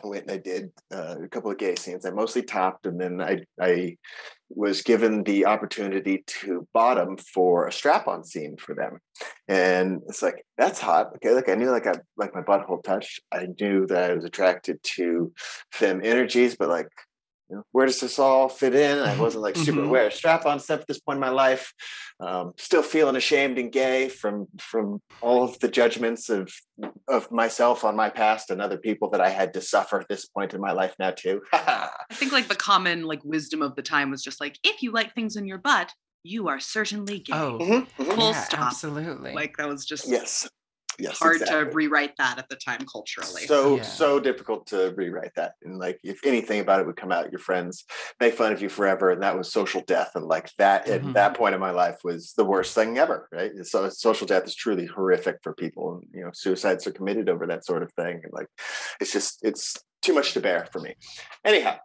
[0.02, 2.04] I went and I did uh, a couple of gay scenes.
[2.04, 3.96] I mostly topped, and then I I
[4.48, 8.98] was given the opportunity to bottom for a strap-on scene for them,
[9.48, 11.12] and it's like that's hot.
[11.16, 13.22] Okay, like I knew like I like my butthole touched.
[13.32, 15.32] I knew that I was attracted to
[15.72, 16.88] femme energies, but like
[17.54, 18.98] know, where does this all fit in?
[18.98, 19.88] I wasn't like super mm-hmm.
[19.88, 20.10] aware.
[20.10, 21.72] Strap on stuff at this point in my life.
[22.20, 26.52] Um, still feeling ashamed and gay from from all of the judgments of
[27.08, 30.26] of myself on my past and other people that I had to suffer at this
[30.26, 31.42] point in my life now too.
[31.52, 34.92] I think like the common like wisdom of the time was just like if you
[34.92, 37.32] like things in your butt, you are certainly gay.
[37.34, 38.12] Oh, mm-hmm, mm-hmm.
[38.12, 38.60] Full yeah, stop.
[38.60, 39.34] Absolutely.
[39.34, 40.48] Like that was just yes
[40.98, 41.64] yes, hard exactly.
[41.64, 43.42] to rewrite that at the time culturally.
[43.46, 43.82] So yeah.
[43.82, 45.54] so difficult to rewrite that.
[45.62, 47.84] And like if anything about it would come out, your friends
[48.20, 49.10] make fun of you forever.
[49.10, 50.12] And that was social death.
[50.14, 51.08] And like that mm-hmm.
[51.08, 53.28] at that point in my life was the worst thing ever.
[53.32, 53.52] Right.
[53.62, 55.94] So social death is truly horrific for people.
[55.94, 58.20] And you know, suicides are committed over that sort of thing.
[58.22, 58.48] And like
[59.00, 60.94] it's just it's too much to bear for me.
[61.44, 61.76] Anyhow,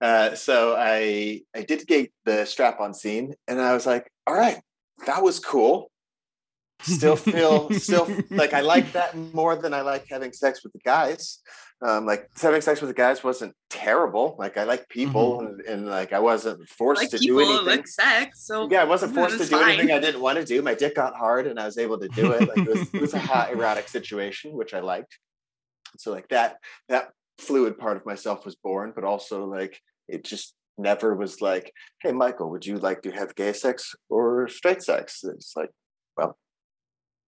[0.00, 4.34] uh, so I I did get the strap on scene and I was like, all
[4.34, 4.60] right,
[5.06, 5.90] that was cool
[6.82, 10.80] still feel still like I like that more than I like having sex with the
[10.80, 11.40] guys.
[11.86, 14.34] Um, like having sex with the guys wasn't terrible.
[14.38, 15.46] Like I like people mm-hmm.
[15.46, 17.66] and, and, like I wasn't forced like to do anything.
[17.66, 19.70] Like sex, so yeah, I wasn't forced to do fine.
[19.70, 20.62] anything I didn't want to do.
[20.62, 22.48] My dick got hard and I was able to do it.
[22.48, 25.18] Like it was, it was a hot erotic situation, which I liked.
[25.98, 26.56] So like that
[26.88, 31.72] that fluid part of myself was born, but also like it just never was like,
[32.02, 35.22] hey Michael, would you like to have gay sex or straight sex?
[35.24, 35.70] It's like,
[36.16, 36.38] well,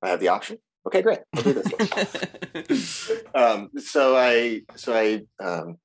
[0.03, 0.59] I have the option.
[0.87, 1.21] Okay, great.
[1.35, 3.13] I'll do this.
[3.35, 5.79] um, so I so I um,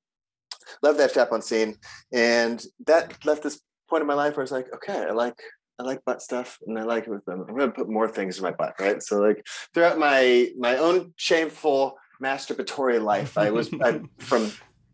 [0.82, 1.76] love that strap on scene,
[2.12, 5.38] and that left this point in my life where I was like, okay, I like
[5.78, 7.44] I like butt stuff, and I like it with them.
[7.46, 9.02] I'm going to put more things in my butt, right?
[9.02, 14.52] So like throughout my my own shameful masturbatory life, I was I, from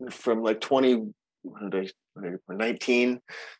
[0.09, 1.13] from like 20
[2.15, 3.19] 19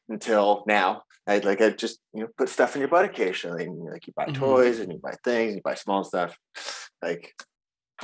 [0.10, 1.04] until now.
[1.28, 3.66] I like I just you know put stuff in your butt occasionally.
[3.66, 4.42] And, like you buy mm-hmm.
[4.42, 6.38] toys and you buy things, you buy small stuff.
[7.02, 7.34] Like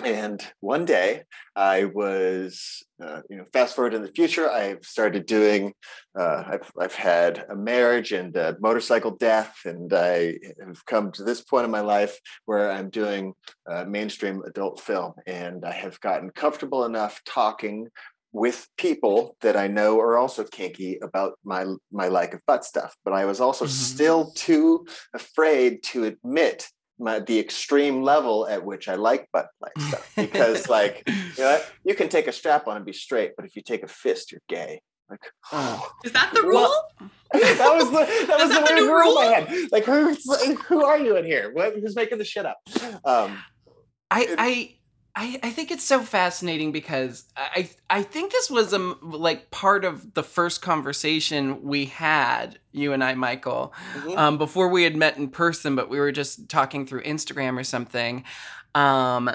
[0.04, 1.24] and one day
[1.56, 5.74] I was, uh, you know, fast forward in the future, I've started doing,
[6.18, 11.24] uh, I've, I've had a marriage and a motorcycle death, and I have come to
[11.24, 13.34] this point in my life where I'm doing
[13.70, 15.14] uh, mainstream adult film.
[15.26, 17.88] And I have gotten comfortable enough talking
[18.38, 22.95] with people that I know are also kinky about my my like of butt stuff.
[23.04, 23.71] But I was also mm-hmm.
[23.71, 26.67] still too afraid to admit
[27.00, 31.60] my, the extreme level at which I like butt play stuff because like you know
[31.84, 34.32] you can take a strap on and be straight, but if you take a fist,
[34.32, 34.82] you're gay.
[35.10, 35.21] Like,
[35.52, 35.91] oh.
[36.06, 36.73] is that the rule?
[37.34, 39.71] that was the that was the, the rule, rule in my head.
[39.71, 40.23] Like, who's
[40.67, 41.52] who are you in here?
[41.54, 42.58] What, who's making the shit up?
[43.04, 43.41] Um,
[44.12, 44.77] I it, I
[45.20, 49.84] I, I think it's so fascinating because I I think this was a like part
[49.84, 54.16] of the first conversation we had you and I Michael mm-hmm.
[54.16, 57.64] um, before we had met in person but we were just talking through Instagram or
[57.64, 58.26] something
[58.76, 59.32] um,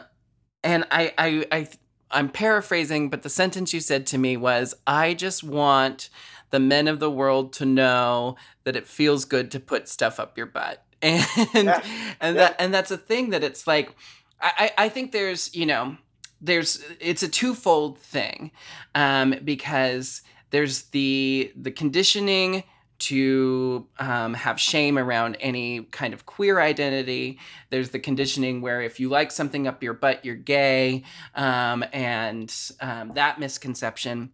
[0.63, 1.69] and I I I
[2.13, 6.11] I'm paraphrasing but the sentence you said to me was I just want
[6.51, 10.39] the men of the world to know that it feels good to put stuff up
[10.39, 11.83] your butt and yeah.
[12.21, 12.51] and yeah.
[12.51, 13.97] that and that's a thing that it's like
[14.43, 15.97] I, I think there's, you know,
[16.41, 18.51] there's it's a twofold thing
[18.95, 22.65] um, because there's the the conditioning
[22.99, 27.39] to um, have shame around any kind of queer identity.
[27.71, 31.03] There's the conditioning where if you like something up your butt, you're gay,
[31.35, 34.31] um, and um, that misconception.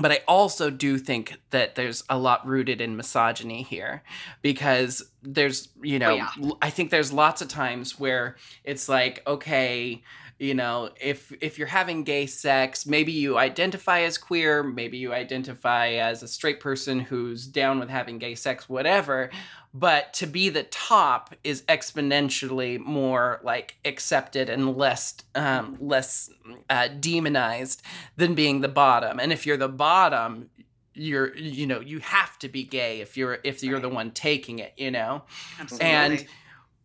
[0.00, 4.02] But I also do think that there's a lot rooted in misogyny here
[4.42, 6.50] because there's, you oh, know, oh, yeah.
[6.62, 10.02] I think there's lots of times where it's like, okay,
[10.40, 15.12] you know if if you're having gay sex maybe you identify as queer maybe you
[15.12, 19.30] identify as a straight person who's down with having gay sex whatever.
[19.72, 26.28] But to be the top is exponentially more like accepted and less um, less
[26.68, 27.82] uh, demonized
[28.16, 29.20] than being the bottom.
[29.20, 30.50] And if you're the bottom
[30.92, 34.58] you're you know you have to be gay if you're if you're the one taking
[34.58, 35.22] it you know?
[35.60, 35.86] Absolutely.
[35.86, 36.26] and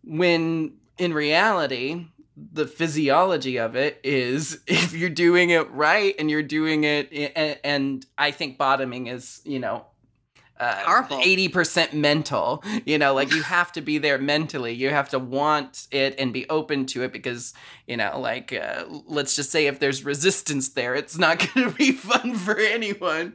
[0.04, 2.06] when in reality
[2.38, 7.60] the physiology of it is if you're doing it right and you're doing it and,
[7.64, 9.86] and i think bottoming is you know
[10.58, 14.72] uh, 80% mental you know like you have to be there mentally.
[14.72, 17.54] You have to want it and be open to it because
[17.88, 21.76] you know like uh, let's just say if there's resistance there it's not going to
[21.76, 23.34] be fun for anyone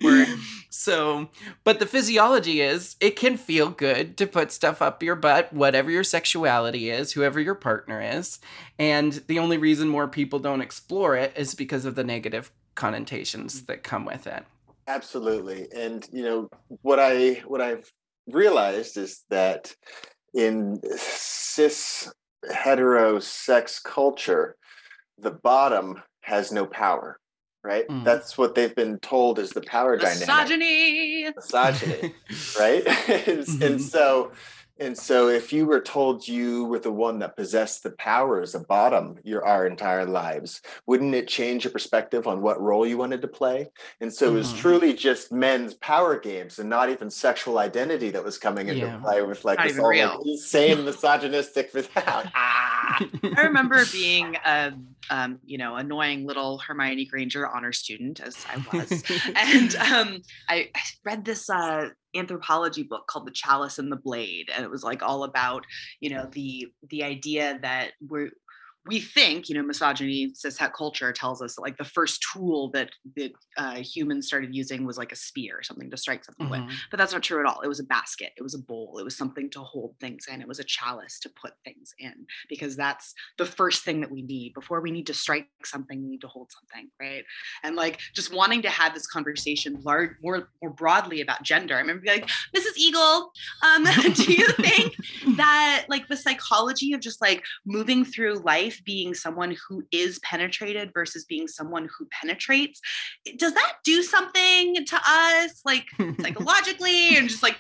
[0.71, 1.29] so
[1.65, 5.91] but the physiology is it can feel good to put stuff up your butt whatever
[5.91, 8.39] your sexuality is whoever your partner is.
[8.79, 13.63] And the only reason more people don't explore it is because of the negative connotations
[13.63, 14.45] that come with it.
[14.87, 15.69] Absolutely.
[15.75, 16.49] And you know,
[16.83, 17.91] what I what I've
[18.27, 19.75] realized is that
[20.35, 22.13] in cis
[22.53, 24.57] hetero sex culture,
[25.19, 27.19] the bottom has no power,
[27.63, 27.87] right?
[27.89, 28.05] Mm.
[28.05, 31.25] That's what they've been told is the power Misogyny.
[31.25, 31.37] dynamic.
[31.37, 31.93] Misogyny.
[32.01, 32.15] Misogyny,
[32.59, 32.87] right?
[33.29, 33.63] and, mm-hmm.
[33.63, 34.33] and so
[34.81, 38.67] and so, if you were told you were the one that possessed the powers of
[38.67, 43.21] bottom your our entire lives, wouldn't it change your perspective on what role you wanted
[43.23, 43.71] to play?
[44.01, 44.35] And so, mm-hmm.
[44.35, 44.59] it was mm-hmm.
[44.59, 48.97] truly just men's power games and not even sexual identity that was coming into yeah.
[48.97, 51.71] play with like not this all like, insane misogynistic.
[51.97, 53.07] ah.
[53.37, 54.73] I remember being a
[55.11, 59.03] um, you know annoying little Hermione Granger honor student as I was,
[59.35, 64.51] and um, I, I, read this uh, anthropology book called the chalice and the blade
[64.55, 65.65] and it was like all about
[66.01, 68.31] you know the the idea that we're
[68.87, 72.91] we think, you know, misogyny, cishet culture tells us that like the first tool that
[73.17, 76.67] that uh, humans started using was like a spear, something to strike something mm-hmm.
[76.67, 76.77] with.
[76.91, 77.61] But that's not true at all.
[77.61, 80.41] It was a basket, it was a bowl, it was something to hold things in,
[80.41, 84.23] it was a chalice to put things in, because that's the first thing that we
[84.23, 86.03] need before we need to strike something.
[86.03, 87.25] We need to hold something, right?
[87.63, 91.75] And like just wanting to have this conversation large, more more broadly about gender.
[91.77, 92.79] I remember being like, Mrs.
[92.79, 94.97] Eagle, um, do you think
[95.37, 100.91] that like the psychology of just like moving through life being someone who is penetrated
[100.93, 102.81] versus being someone who penetrates
[103.37, 105.87] does that do something to us like
[106.21, 107.17] psychologically?
[107.17, 107.57] And just like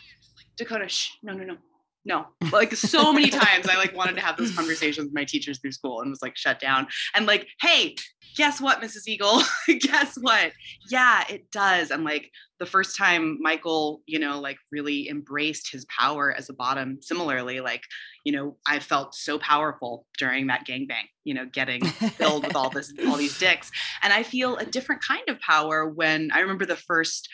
[0.56, 1.56] dakota shh no no no
[2.04, 2.26] no.
[2.52, 5.72] Like so many times i like wanted to have those conversations with my teachers through
[5.72, 6.86] school and was like shut down.
[7.14, 7.94] And like hey
[8.36, 9.42] guess what mrs eagle?
[9.80, 10.52] Guess what?
[10.88, 11.90] Yeah it does.
[11.90, 16.52] And like the first time michael you know like really embraced his power as a
[16.52, 17.82] bottom similarly like
[18.24, 22.68] you know i felt so powerful during that gangbang you know getting filled with all
[22.70, 23.70] this all these dicks.
[24.02, 27.28] And i feel a different kind of power when i remember the first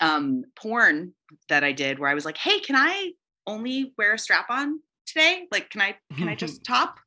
[0.00, 1.12] um porn
[1.48, 3.12] that i did where i was like hey can i
[3.46, 5.46] only wear a strap on today?
[5.50, 6.98] Like, can I can I just top?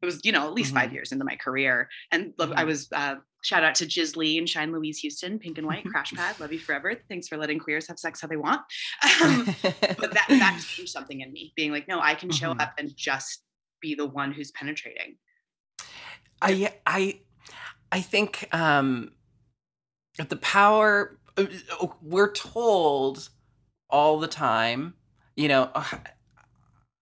[0.00, 0.80] it was you know at least Mm-hmm.
[0.82, 4.36] five years into my career, and love, I was uh, shout out to Jiz Lee
[4.36, 6.92] and Shine Louise Houston, Pink and White, Crash Pad, love you forever.
[7.08, 8.62] Thanks for letting queers have sex how they want.
[9.22, 9.46] Um,
[9.98, 12.60] but that that changed something in me, being like, no, I can show Mhm.
[12.62, 13.44] up and just
[13.80, 15.16] be the one who's penetrating.
[16.40, 17.20] I I
[17.92, 19.12] I think um
[20.28, 21.46] the power uh,
[22.02, 23.28] we're told
[23.88, 24.94] all the time,
[25.36, 25.70] you know,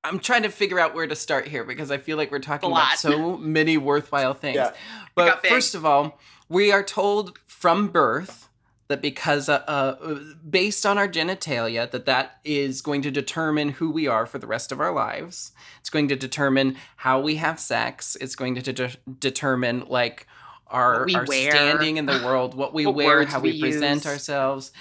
[0.04, 2.70] I'm trying to figure out where to start here because I feel like we're talking
[2.70, 4.56] about so many worthwhile things.
[4.56, 4.72] Yeah.
[5.14, 8.48] But first of all, we are told from birth
[8.90, 13.90] that because uh, uh, based on our genitalia that that is going to determine who
[13.90, 17.60] we are for the rest of our lives it's going to determine how we have
[17.60, 20.26] sex it's going to de- determine like
[20.70, 21.50] our, our wear.
[21.50, 24.72] standing in the world what we What wear how we, we present ourselves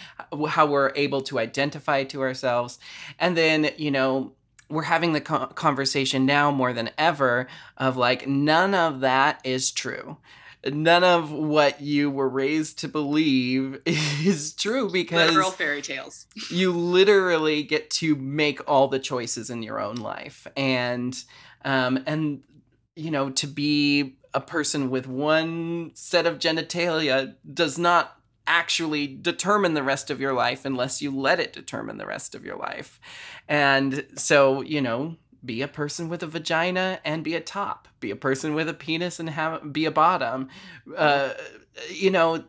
[0.47, 2.80] how we're able to identify to ourselves
[3.19, 4.34] and then you know
[4.69, 7.47] we're having the conversation now more than ever
[7.78, 10.17] of like none of that is true
[10.65, 16.28] none of what you were raised to believe is true because Literal fairy tales.
[16.52, 21.23] you literally get to make all the choices in your own life and
[21.65, 22.43] um and
[22.95, 29.76] you know to be a person with one set of genitalia does not actually determine
[29.76, 33.00] the rest of your life unless you let it determine the rest of your life.
[33.48, 37.88] And so you know be a person with a vagina and be a top.
[38.00, 40.50] Be a person with a penis and have be a bottom.
[40.96, 41.30] Uh,
[41.92, 42.44] you know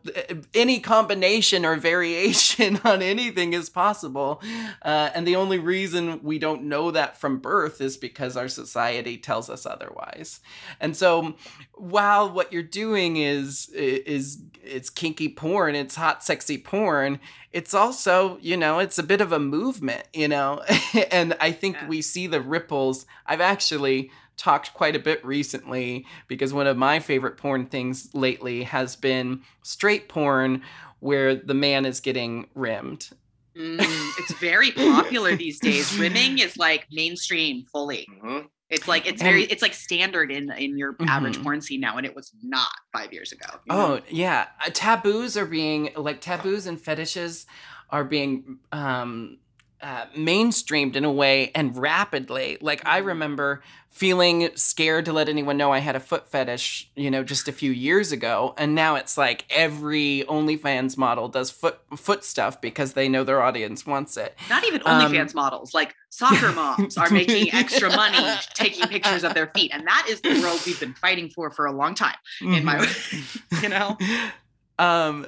[0.54, 4.42] any combination or variation on anything is possible.
[4.82, 9.16] Uh, and the only reason we don't know that from birth is because our society
[9.16, 10.40] tells us otherwise.
[10.80, 11.34] And so
[11.74, 17.18] while what you're doing is is it's kinky porn it's hot sexy porn
[17.50, 20.62] it's also you know it's a bit of a movement you know?
[21.10, 21.88] And i think Yeah.
[21.88, 23.06] we see the ripples.
[23.26, 28.62] I've actually talked quite a bit recently because one of my favorite porn things lately
[28.62, 30.62] has been straight porn
[31.00, 33.10] where the man is getting rimmed
[33.56, 33.78] Mm,
[34.18, 35.98] it's very popular these days.
[35.98, 38.06] Rimming is like mainstream fully.
[38.22, 38.46] Mhm.
[38.70, 41.42] It's like it's very And- it's like standard in in your average Mhm.
[41.42, 43.48] porn scene now, and it was not five years ago.
[43.68, 47.44] Oh yeah, Uh, taboos are being like taboos and fetishes
[47.90, 49.38] are being um,
[49.82, 52.58] uh, mainstreamed in a way and rapidly.
[52.60, 53.06] Like I Mhm.
[53.06, 57.48] remember feeling scared to let anyone know I had a foot fetish, you know, just
[57.48, 62.60] a few years ago, and now it's like every OnlyFans model does foot foot stuff
[62.60, 64.36] because they know their audience wants it.
[64.48, 69.34] Not even Um, OnlyFans models, like soccer moms are making extra money taking pictures of
[69.34, 72.16] their feet, and that is the world we've been fighting for for a long time.
[72.42, 73.40] In my, Mhm.
[73.62, 73.96] you know,
[74.78, 75.26] um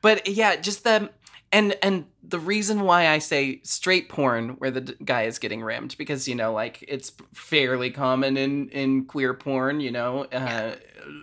[0.00, 1.10] but yeah just the
[1.52, 5.62] and and the reason why i say straight porn where the d- guy is getting
[5.62, 10.74] rimmed because you know like it's fairly common in in queer porn you know uh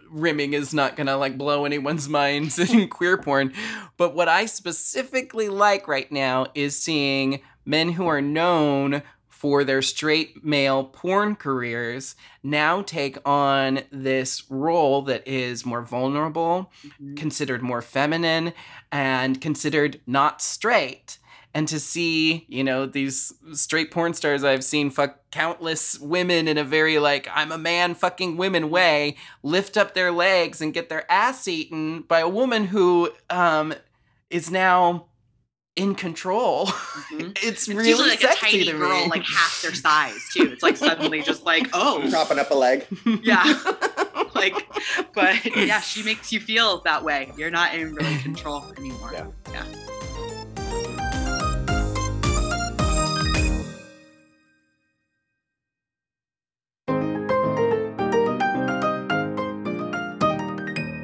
[0.09, 3.53] rimming is not gonna like blow anyone's minds in queer porn.
[3.97, 9.01] But what i specifically like right now is seeing men who are known
[9.43, 16.71] for their straight male porn careers now take on this role that is more vulnerable
[16.87, 17.17] Mhm.
[17.17, 18.53] considered more feminine
[18.89, 21.17] and considered not straight.
[21.53, 26.57] And to see, you know, these straight porn stars I've seen fuck countless women in
[26.57, 30.87] a very like, I'm a man fucking women way, lift up their legs and get
[30.87, 33.73] their ass eaten by a woman who um,
[34.29, 35.07] is now
[35.75, 36.67] in control.
[36.67, 37.31] Mhm.
[37.41, 39.09] it's It's really usually like a sexy tiny to girl, me.
[39.09, 40.51] like half their size too.
[40.51, 42.85] It's like suddenly just like, oh, Propping up a leg.
[43.23, 43.43] yeah.
[44.35, 44.67] like,
[45.13, 47.31] but yeah, she makes you feel that way.
[47.37, 49.11] You're not in really control anymore.
[49.13, 49.25] Yeah.
[49.51, 49.65] yeah.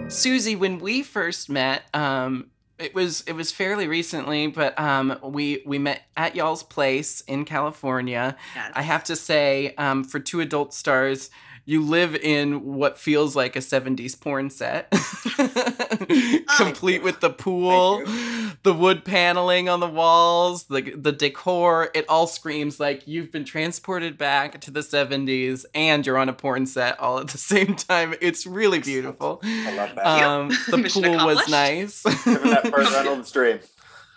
[0.10, 5.62] Siouxsie, when we first met, um, it was it was fairly recently, but um, we
[5.65, 8.36] we met at y'all's place in California.
[8.56, 8.72] Yes.
[8.74, 11.30] I have to say, um, for two adult stars,
[11.65, 14.89] you live in what feels like a '70s porn set,
[16.58, 18.04] complete with the pool,
[18.63, 21.89] the wood paneling on the walls, the the decor.
[21.93, 26.34] It all screams like you've been transported back to the '70s, and you're on a
[26.34, 28.15] porn set all at the same time.
[28.22, 29.39] It's really beautiful.
[29.43, 30.06] I love that.
[30.06, 32.06] Um, the pool was nice.
[32.06, 33.60] Living that Burt Reynolds dream.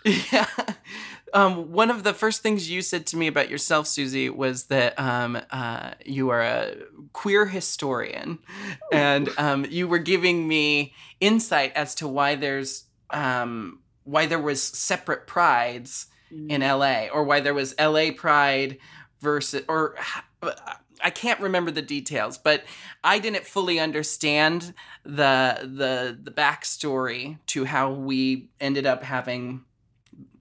[0.03, 0.47] yeah.
[1.33, 4.99] Um, one of the first things you said to me about yourself, Siouxsie, was that
[4.99, 6.75] um, uh, you are a
[7.13, 8.37] queer historian,
[8.91, 14.61] and um, you were giving me insight as to why there's um, why there was
[14.61, 16.79] separate prides in Mm.
[16.79, 18.79] LA, or why there was LA Pride
[19.21, 19.95] versus, or
[21.03, 22.63] I can't remember the details, but
[23.03, 24.73] I didn't fully understand
[25.03, 29.63] the the the backstory to how we ended up having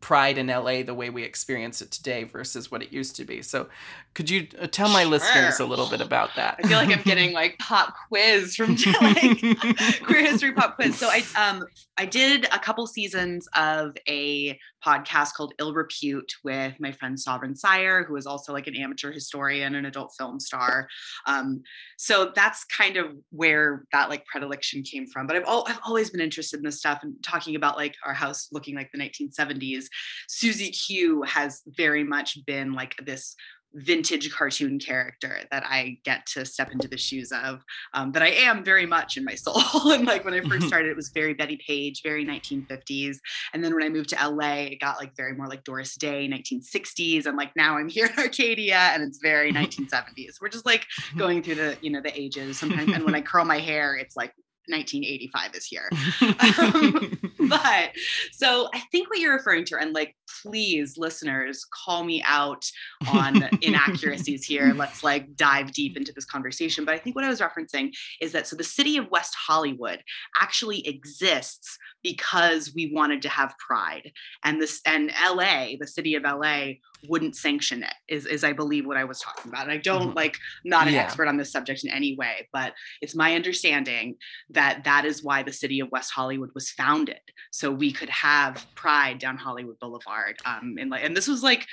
[0.00, 3.40] pride in LA the way we experience it today versus what it used to be.
[3.42, 3.68] So,
[4.14, 5.10] could you uh, tell my sure.
[5.10, 6.60] listeners a little bit about that?
[6.62, 9.40] I feel like I'm getting like pop quiz from like
[10.04, 10.98] queer history pop quiz.
[10.98, 11.64] So I um
[11.96, 17.54] I did a couple seasons of a podcast called Ill Repute with my friend Sovereign
[17.54, 20.88] Syre, who is also like an amateur historian and adult film star.
[21.26, 21.62] Um,
[21.96, 25.26] so that's kind of where that like predilection came from.
[25.26, 28.14] But I've, al- I've always been interested in this stuff and talking about like our
[28.14, 29.84] house looking like the 1970s.
[30.28, 33.36] Siouxsie Q has very much been like this
[33.74, 37.62] vintage cartoon character that I get to step into the shoes of,
[37.94, 39.60] um, that I am very much in my soul.
[39.92, 43.16] and like when I first started, it was very Bettie Page, very 1950s.
[43.52, 46.28] And then when I moved to LA, it got like very more like Doris Day,
[46.28, 47.26] 1960s.
[47.26, 50.40] And like now I'm here in Arcadia and it's very 1970s.
[50.40, 52.92] We're just like going through the, you know, the ages sometimes.
[52.92, 54.34] And when I curl my hair, it's like
[54.68, 55.90] 1985 is here.
[56.20, 57.18] um,
[57.62, 57.90] but
[58.32, 62.64] so I think what you're referring to, and like, please, listeners, call me out
[63.08, 64.72] on inaccuracies here.
[64.76, 66.84] Let's like dive deep into this conversation.
[66.84, 67.90] But I think what I was referencing
[68.20, 70.02] is that so the city of West Hollywood
[70.40, 74.10] actually exists because we wanted to have pride
[74.44, 76.66] and this and la the city of la
[77.08, 80.08] wouldn't sanction it is, is i believe what i was talking about and i don't
[80.08, 80.16] mm-hmm.
[80.16, 81.02] like not an yeah.
[81.02, 84.14] expert on this subject in any way but it's my understanding
[84.50, 88.66] that that is why the city of west hollywood was founded so we could have
[88.74, 91.66] pride down hollywood boulevard um and like and this was like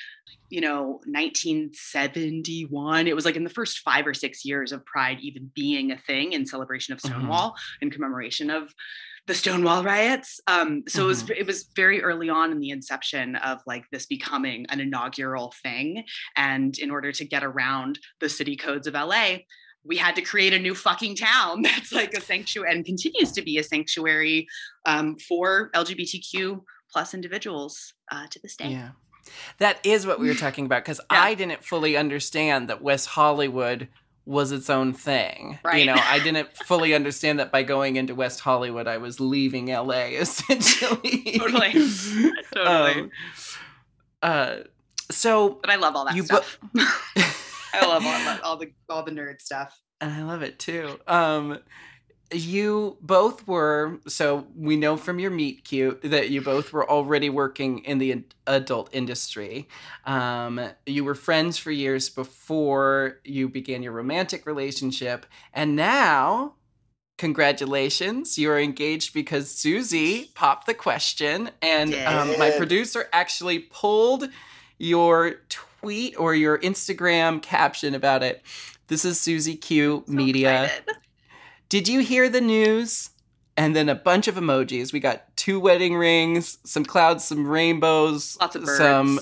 [0.49, 5.17] you know 1971 it was like in the first five or six years of pride
[5.21, 7.15] even being a thing in celebration of mm-hmm.
[7.15, 7.85] stonewall mm-hmm.
[7.85, 8.73] in commemoration of
[9.29, 10.41] the Stonewall riots.
[10.47, 11.01] Um, so mm-hmm.
[11.01, 11.31] it was mm-hmm.
[11.33, 16.03] it was very early on in the inception of like this becoming an inaugural thing.
[16.35, 19.37] And in order to get around the city codes of LA,
[19.83, 23.41] we had to create a new fucking town that's like a sanctuary and continues to
[23.41, 24.47] be a sanctuary
[24.85, 26.61] um, for LGBTQ
[26.91, 28.69] plus individuals uh, to this day.
[28.69, 28.89] Yeah.
[29.59, 31.21] That is what we were talking about because yeah.
[31.21, 33.87] I didn't fully understand that West Hollywood
[34.25, 35.57] was its own thing.
[35.63, 35.79] Right.
[35.79, 39.67] You know, I didn't fully understand that by going into West Hollywood, I was leaving
[39.67, 41.37] LA essentially.
[41.37, 41.71] totally.
[42.53, 43.01] totally.
[43.01, 43.11] Um,
[44.21, 44.55] uh,
[45.09, 46.59] so, but I love all that you stuff.
[46.73, 46.81] Bu-
[47.73, 49.79] I love all, all the all the nerd stuff.
[50.01, 50.99] And I love it too.
[51.07, 51.59] Um,
[52.31, 57.29] you both were so we know from your meet cute that you both were already
[57.29, 59.67] working in the adult industry
[60.05, 66.53] um, you were friends for years before you began your romantic relationship and now
[67.17, 74.29] congratulations you're engaged because Siouxsie popped the question and um, my producer actually pulled
[74.77, 75.41] your
[75.79, 78.41] tweet or your instagram caption about it
[78.87, 80.95] this is Siouxsie Q so media excited
[81.69, 83.11] did you hear the news?
[83.55, 84.91] And then a bunch of emojis.
[84.91, 88.77] We got two wedding rings, some clouds, some rainbows, lots of birds.
[88.77, 89.19] some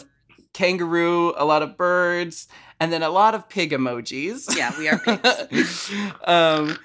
[0.53, 2.47] kangaroo, a lot of birds,
[2.79, 4.55] and then a lot of pig emojis.
[4.55, 5.91] Yeah, we are pigs.
[6.23, 6.77] um,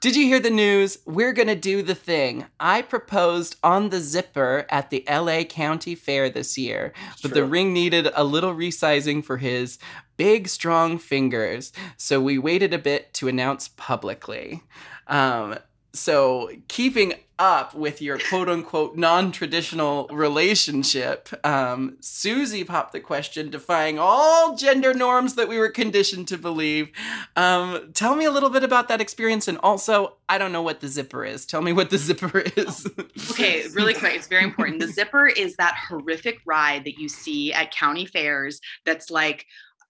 [0.00, 0.98] did you hear the news?
[1.06, 2.46] We're going to do the thing.
[2.60, 6.92] I proposed on the zipper at the LA County Fair this year,
[7.22, 9.78] but the ring needed a little resizing for his
[10.16, 11.72] big, strong fingers.
[11.96, 14.62] So we waited a bit to announce publicly.
[15.08, 15.58] Um,
[15.92, 23.50] so keeping up with your quote unquote non traditional relationship, um, Siouxsie popped the question,
[23.50, 26.90] defying all gender norms that we were conditioned to believe.
[27.36, 29.48] Um, tell me a little bit about that experience.
[29.48, 31.46] And also, I don't know what the zipper is.
[31.46, 32.86] Tell me what the zipper is.
[33.30, 34.14] okay, really quick.
[34.14, 34.80] It's very important.
[34.80, 39.46] The zipper is that horrific ride that you see at county fairs that's like,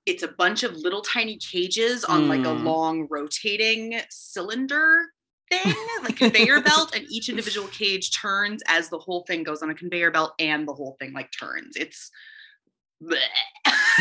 [0.07, 2.28] it's a bunch of little tiny cages on mm.
[2.28, 2.64] like a mm.
[2.64, 5.03] long rotating cylinder
[5.51, 9.70] thing, like conveyor belt, and each individual cage turns as the whole thing goes on
[9.70, 11.76] a conveyor belt and the whole thing like turns.
[11.76, 12.11] It's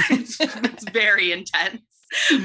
[0.10, 1.82] it's, it's very intense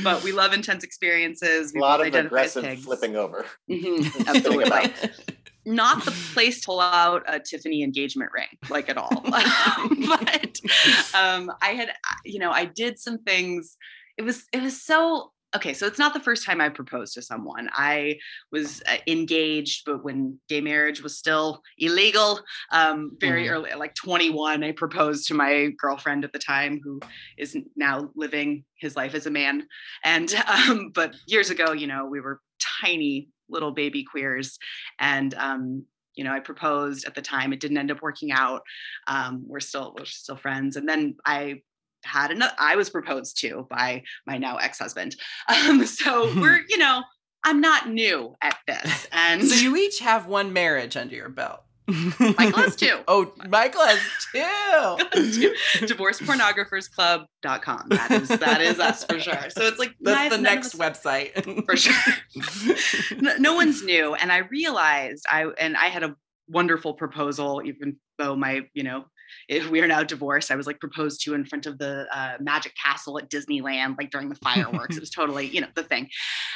[0.02, 1.72] but we love intense experiences.
[1.72, 3.46] We a lot of aggressive flipping over.
[3.70, 4.22] Mm-hmm.
[4.28, 4.92] Absolutely
[5.64, 9.10] not the place to pull out a Tiffany engagement ring, like at all.
[9.30, 10.60] but
[11.14, 11.92] um, I had,
[12.24, 13.76] you know, I did some things.
[14.16, 15.74] It was, it was so okay.
[15.74, 17.68] So it's not the first time I proposed to someone.
[17.72, 18.18] I
[18.50, 22.40] was uh, engaged, but when gay marriage was still illegal,
[22.70, 23.50] um, very mm.
[23.50, 27.00] early, like 21, I proposed to my girlfriend at the time, who
[27.36, 29.66] is now living his life as a man.
[30.04, 30.34] And
[30.68, 32.40] um, but years ago, you know, we were
[32.80, 34.58] tiny little baby queers.
[34.98, 35.84] And um,
[36.14, 37.52] you know, I proposed at the time.
[37.52, 38.62] It didn't end up working out.
[39.06, 40.76] Um, we're still we're still friends.
[40.76, 41.62] And then I
[42.04, 45.16] had another I was proposed to by my now ex-husband.
[45.48, 47.02] Um, so we're, you know,
[47.44, 49.06] I'm not new at this.
[49.12, 51.60] And so you each have one marriage under your belt.
[51.88, 53.00] Michael has two.
[53.08, 53.98] Oh, Michael has
[54.32, 54.38] two.
[55.86, 57.88] DivorcePornographersClub.com.
[57.88, 59.50] That is that is us for sure.
[59.50, 63.20] So it's like that's the next website for sure.
[63.20, 66.14] no, no one's new, and I realized I and I had a
[66.48, 69.06] wonderful proposal, even though my you know
[69.48, 72.36] if we are now divorced, I was like proposed to in front of the uh,
[72.40, 74.96] Magic Castle at Disneyland, like during the fireworks.
[74.96, 76.08] it was totally, you know, the thing.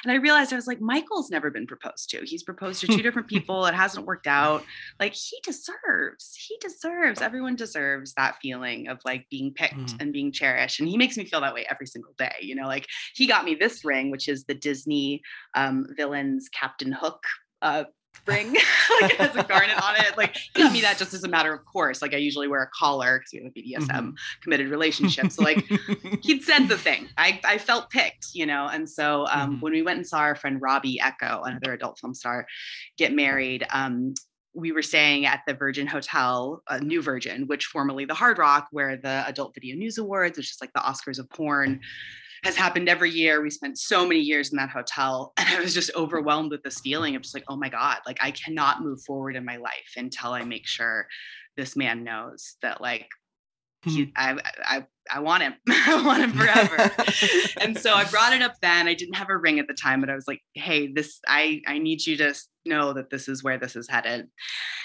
[0.04, 2.24] And I realized I was like, Michael's never been proposed to.
[2.24, 3.66] He's proposed to two different people.
[3.66, 4.64] It hasn't worked out.
[5.00, 10.00] Like he deserves, he deserves, everyone deserves that feeling of like being picked mm.
[10.00, 10.80] and being cherished.
[10.80, 12.34] And he makes me feel that way every single day.
[12.40, 15.22] You know, like he got me this ring, which is the Disney
[15.54, 17.22] um, villains Captain Hook
[17.62, 17.84] uh,
[18.26, 18.52] ring
[19.00, 20.16] like it has a garnet on it.
[20.16, 22.02] Like he got me that just as a matter of course.
[22.02, 24.10] Like i usually wear a collar because we have a bdsm mm-hmm.
[24.42, 25.30] committed relationship.
[25.30, 25.64] So like
[26.22, 27.08] he'd said the thing.
[27.18, 28.68] I i felt picked you know?
[28.68, 29.60] And so um, mm-hmm.
[29.60, 32.46] when we went and saw our friend robbie echo another adult film star
[32.96, 34.14] get married um,
[34.56, 38.68] we were staying at the Virgin Hotel, uh, New Virgin, which formerly the Hard Rock,
[38.70, 41.80] where the Adult Video News Awards, which is like the Oscars of porn,
[42.44, 43.42] has happened every year.
[43.42, 45.32] We spent so many years in that hotel.
[45.46, 48.18] And I was just overwhelmed with this feeling of just like, oh my God, like
[48.20, 51.06] I cannot move forward in my life until I make sure
[51.56, 53.08] this man knows that like
[53.86, 54.10] he, mm-hmm.
[54.16, 55.54] I, I, I want him.
[55.68, 56.90] I want him forever.
[57.60, 58.88] and so I brought it up then.
[58.88, 61.62] I didn't have a ring at the time, but I was like, hey, this, I,
[61.66, 62.34] I need you to
[62.64, 64.26] know that this is where this is headed.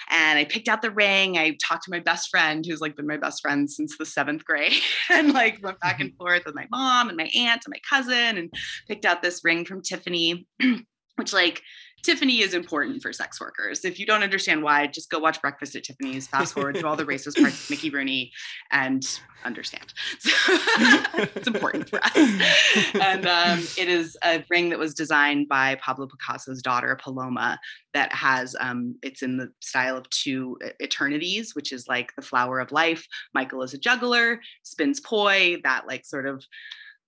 [0.09, 1.37] And I picked out the ring.
[1.37, 4.45] I talked to my best friend, who's like been my best friend since the seventh
[4.45, 4.73] grade,
[5.09, 6.17] and like went back and mm-hmm.
[6.17, 8.53] forth with my mom and my aunt and my cousin and
[8.87, 10.45] picked out this ring from Tiffany,
[11.15, 11.61] which like
[12.03, 13.85] Tiffany is important for sex workers.
[13.85, 16.95] If you don't understand why, just go watch Breakfast at Tiffany's, fast forward to all
[16.95, 18.31] the racist parts of Mickey Rooney,
[18.71, 19.05] and
[19.43, 19.93] understand.
[20.19, 20.29] So
[21.35, 22.15] it's important for us.
[22.95, 27.59] And um, it is a ring that was designed by Pablo Picasso's daughter, Paloma,
[27.93, 32.59] that has, um, it's in the style of two eternities, which is like the flower
[32.59, 33.07] of life.
[33.33, 36.45] Michael is a juggler, spins poi, that like sort of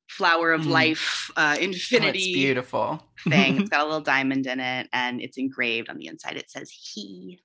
[0.10, 0.70] flower of mm.
[0.70, 3.04] life uh, infinity oh, beautiful.
[3.28, 3.62] thing.
[3.62, 6.38] It's got a little diamond in it and it's engraved on the inside.
[6.38, 7.42] It says he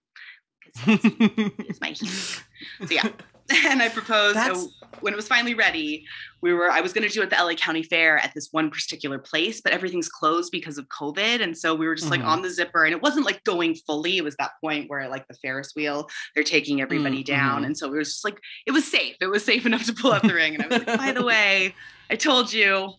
[0.74, 2.06] because my he.
[2.06, 2.44] So
[2.90, 3.08] yeah.
[3.64, 4.68] And i proposed so
[5.00, 6.04] when it was finally ready
[6.42, 8.48] we were i was going to do it at the la county fair at this
[8.50, 12.20] one particular place but everything's closed because of covid and so we were just mm-hmm.
[12.20, 14.18] like on the zipper and it wasn't like going fully.
[14.18, 17.34] It was that point where like the ferris wheel they're taking everybody mm-hmm.
[17.34, 19.16] down and so it was just like it was safe.
[19.18, 21.24] It was safe enough to pull up the ring and i was like by the
[21.24, 21.74] way
[22.10, 22.92] I told you.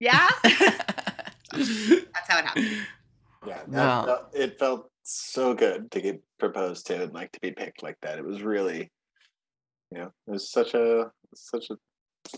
[0.00, 0.28] Yeah.
[0.42, 2.86] That's how it happened.
[3.46, 7.52] Yeah, that, that, it felt so good to get proposed to and like to be
[7.52, 8.18] picked like that.
[8.18, 8.90] It was really,
[9.90, 11.76] you know, it was such a such a.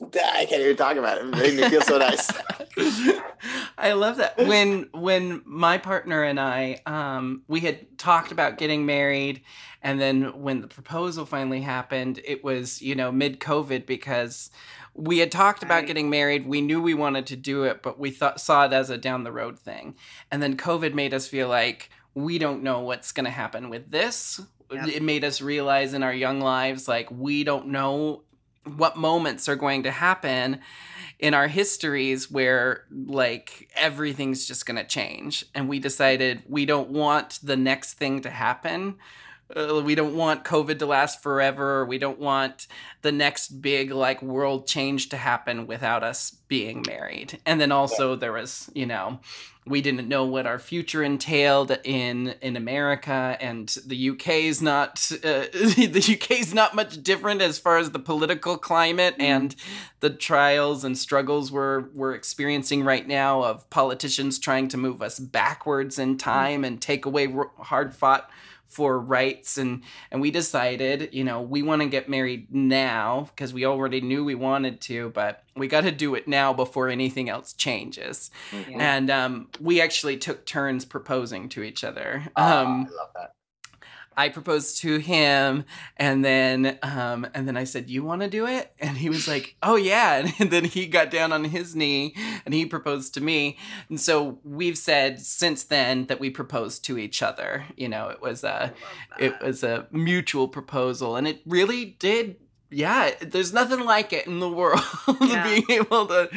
[0.02, 1.24] I can't even talk about it.
[1.26, 2.30] It made me feel so nice.
[3.78, 4.38] I love that.
[4.38, 9.42] When when my partner and I, um, we had talked about getting married,
[9.82, 14.50] and then when the proposal finally happened, it was you know mid COVID because
[14.94, 16.46] we had talked about getting married.
[16.46, 19.24] We knew we wanted to do it, but we thought saw it as a down
[19.24, 19.96] the road thing.
[20.30, 23.90] And then COVID made us feel like we don't know what's going to happen with
[23.90, 24.40] this.
[24.72, 24.88] Yep.
[24.88, 28.22] It made us realize in our young lives like we don't know
[28.64, 30.61] what moments are going to happen
[31.18, 35.44] in our histories where like everything's just going to change.
[35.54, 38.96] And we decided we don't want the next thing to happen
[39.57, 41.84] uh, we don't want COVID to last forever.
[41.84, 42.66] We don't want
[43.03, 47.40] the next big like world change to happen without us being married.
[47.46, 49.20] And then also there was, you know,
[49.66, 55.11] we didn't know what our future entailed in in America, and the UK is not
[55.12, 59.22] uh, the UK is not much different as far as the political climate mm-hmm.
[59.22, 59.57] and
[60.01, 65.18] the trials and struggles we're we're experiencing right now of politicians trying to move us
[65.18, 66.64] backwards in time mm-hmm.
[66.64, 68.30] and take away hard fought
[68.70, 73.52] for rights and and we decided you know we want to get married now because
[73.52, 77.28] we already knew we wanted to but we got to do it now before anything
[77.28, 78.30] else changes.
[78.50, 78.80] Mm-hmm.
[78.80, 82.24] and um, we actually took turns proposing to each other.
[82.36, 83.34] Oh, um, i love that
[84.20, 85.64] I proposed to him,
[85.96, 89.26] and then um, and then I said, "You want to do it?" And he was
[89.26, 92.14] like, "Oh yeah." And then he got down on his knee
[92.44, 93.56] and he proposed to me.
[93.88, 97.64] And so we've said since then that we proposed to each other.
[97.76, 98.74] You know, it was a
[99.18, 102.36] it was a mutual proposal, and it really did
[102.68, 104.82] yeah, there's nothing like it in the world.
[105.22, 105.44] Yeah.
[105.44, 106.28] Being able to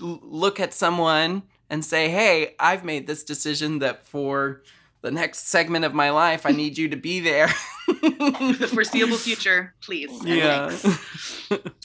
[0.00, 4.62] look at someone and say, hey, I've made this decision that for
[5.00, 7.48] the next segment of my life, I need you to be there.
[7.88, 10.10] the foreseeable future, please.
[10.24, 10.76] Yeah.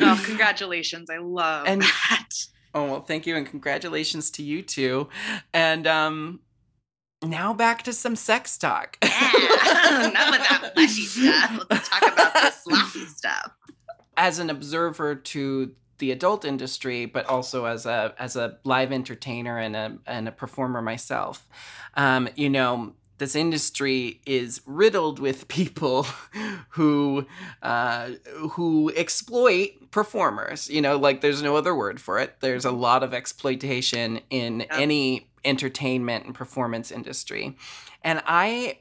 [0.02, 1.10] oh, congratulations.
[1.10, 2.30] I love And- that.
[2.76, 5.08] Oh well, thank you and congratulations to you too.
[5.54, 6.40] And um
[7.24, 8.98] now back to some sex talk.
[9.04, 9.10] Yeah.
[10.14, 11.66] Not with that fleshy stuff.
[11.70, 13.52] Let's talk about the sloppy stuff.
[14.18, 19.60] As an observer to the adult industry, but also as a as a live entertainer
[19.60, 21.48] and a and a performer myself,
[21.96, 22.94] um, you know,
[23.24, 26.04] this industry is riddled with people
[26.70, 27.26] who
[27.62, 28.10] uh,
[28.52, 30.70] who exploit performers.
[30.70, 32.36] You know, like there's no other word for it.
[32.42, 37.56] There's a lot of exploitation in any entertainment and performance industry,
[38.04, 38.80] and I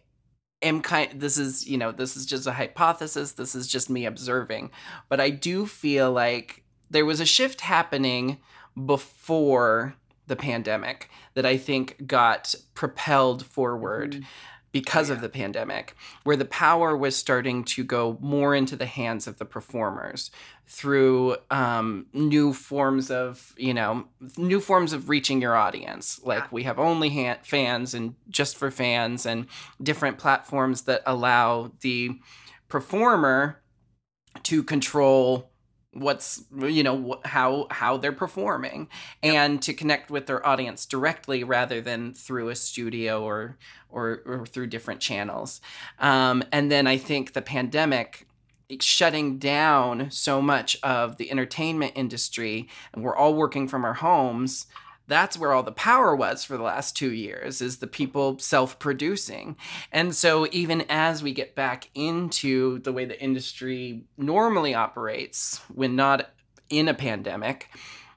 [0.60, 1.20] am kind.
[1.20, 3.32] This is you know this is just a hypothesis.
[3.32, 4.72] This is just me observing,
[5.08, 8.38] but I do feel like there was a shift happening
[8.86, 9.94] before
[10.26, 14.24] the pandemic that I think got propelled forward Mhm.
[14.72, 19.26] because of the pandemic, where the power was starting to go more into the hands
[19.26, 20.30] of the performers
[20.66, 24.06] through um, new forms of, you know,
[24.38, 26.18] new forms of reaching your audience.
[26.24, 26.48] Like Yeah.
[26.50, 29.46] we have only ha- fans and just for fans and
[29.82, 32.18] different platforms that allow the
[32.68, 33.60] performer
[34.44, 35.51] to control
[35.92, 38.88] what's you know how how they're performing
[39.22, 43.58] and to connect with their audience directly rather than through a studio or
[43.90, 45.60] or, or through different channels.
[45.98, 48.26] Um, and then i think the pandemic
[48.80, 54.66] shutting down so much of the entertainment industry and we're all working from our homes
[55.06, 59.56] that's where all the power was for the last two years is the people self-producing
[59.90, 65.96] and so even as we get back into the way the industry normally operates when
[65.96, 66.30] not
[66.68, 67.68] in a pandemic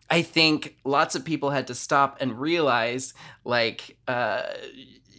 [0.10, 3.14] i think lots of people had to stop and realize
[3.44, 4.44] like uh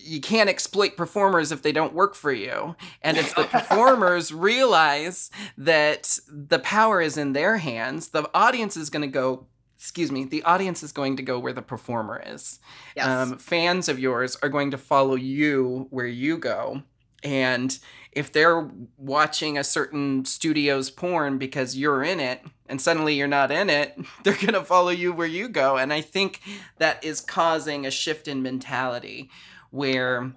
[0.06, 2.76] you can't exploit performers if they don't work for you.
[3.02, 8.88] And if the performers realize that the power is in their hands, the audience is
[8.88, 9.46] going to go,
[9.76, 12.58] excuse me, the audience is going to go where the performer is.
[12.96, 13.06] Yes.
[13.06, 16.82] Um, fans of yours are going to follow you where you go.
[17.22, 17.78] And
[18.12, 23.50] if they're watching a certain studio's porn because you're in it and suddenly you're not
[23.50, 25.76] in it, they're going to follow you where you go.
[25.76, 26.40] And I think
[26.78, 29.30] that is causing a shift in mentality
[29.70, 30.32] where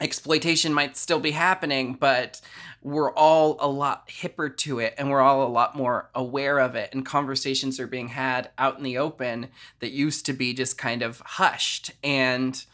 [0.00, 2.40] exploitation might still be happening, but
[2.82, 6.74] we're all a lot hipper to it and we're all a lot more aware of
[6.74, 6.90] it.
[6.92, 9.48] And conversations are being had out in the open
[9.80, 11.90] that used to be just kind of hushed.
[12.04, 12.64] And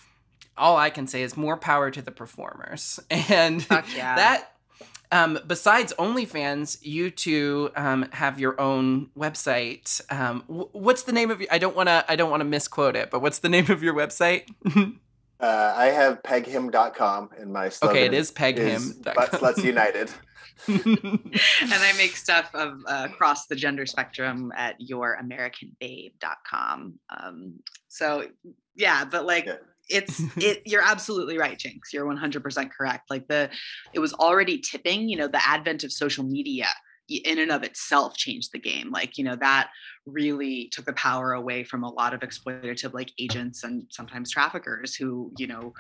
[0.57, 3.01] all I can say is more power to the performers.
[3.11, 4.17] And yeah.
[4.17, 4.53] that
[5.13, 10.01] um, besides OnlyFans, you two um, have your own website.
[10.11, 11.53] Um, wh- what's the name of your?
[11.53, 12.05] I don't want to.
[12.09, 14.49] I don't want to misquote it, but what's the name of your website?
[15.43, 19.13] Uh, I have peghim.com in my slogan Okay, it is is peghim.com.
[19.15, 20.11] Butts Let's United.
[20.69, 26.95] and I make stuff of uh, across the gender spectrum at youramericanbabe.com.
[27.11, 27.55] Um,
[27.89, 28.29] so
[28.77, 29.57] yeah, but like Yeah.
[29.89, 31.93] it's it you're absolutely right, Jinx.
[31.93, 33.11] You're 100% correct.
[33.11, 33.51] Like the
[33.93, 36.71] it was already tipping, you know, the advent of social media y-
[37.09, 38.91] in and of itself changed the game.
[38.91, 39.71] Like, you know, that
[40.07, 44.95] really took the power away from a lot of exploitative like agents and sometimes traffickers
[44.95, 45.73] who, you know,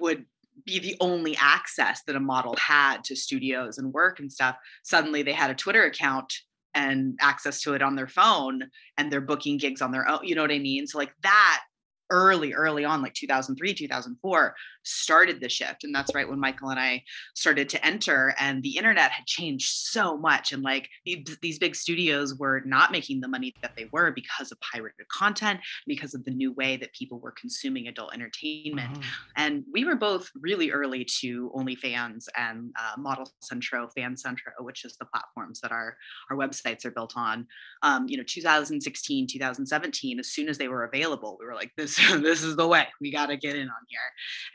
[0.00, 0.24] would
[0.66, 4.56] be the only access that a model had to studios and work and stuff.
[4.82, 6.32] Suddenly they had a Twitter account
[6.74, 8.62] and access to it on their phone
[8.96, 10.20] and they're booking gigs on their own.
[10.22, 10.86] You know what I mean?
[10.86, 11.62] So like that
[12.10, 15.84] early, early on, like 2003, 2004, started the shift.
[15.84, 17.02] And that's right when Michael and I
[17.34, 20.52] started to enter and the internet had changed so much.
[20.52, 24.58] And like these, big studios were not making the money that they were because of
[24.60, 28.98] pirated content, because of the new way that people were consuming adult entertainment.
[28.98, 29.04] Mhm.
[29.36, 34.84] And we were both really early to OnlyFans and uh, Model Centro, Fan Centro, which
[34.84, 35.96] is the platforms that our
[36.30, 37.46] our websites are built on.
[37.82, 41.91] Um, you know, 2016, 2017, as soon as they were available, we were like, this
[42.20, 42.86] this is the way.
[43.00, 44.00] We got to get in on here.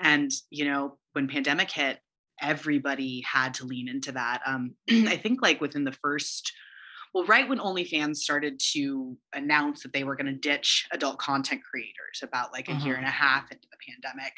[0.02, 2.00] And you know, when pandemic hit,
[2.42, 4.42] everybody had to lean into that.
[4.46, 6.52] Um, I think like within the first
[7.14, 11.62] well, right when OnlyFans started to announce that they were going to ditch adult content
[11.64, 13.00] creators about like a year Mhm.
[13.00, 14.34] and a half into the pandemic,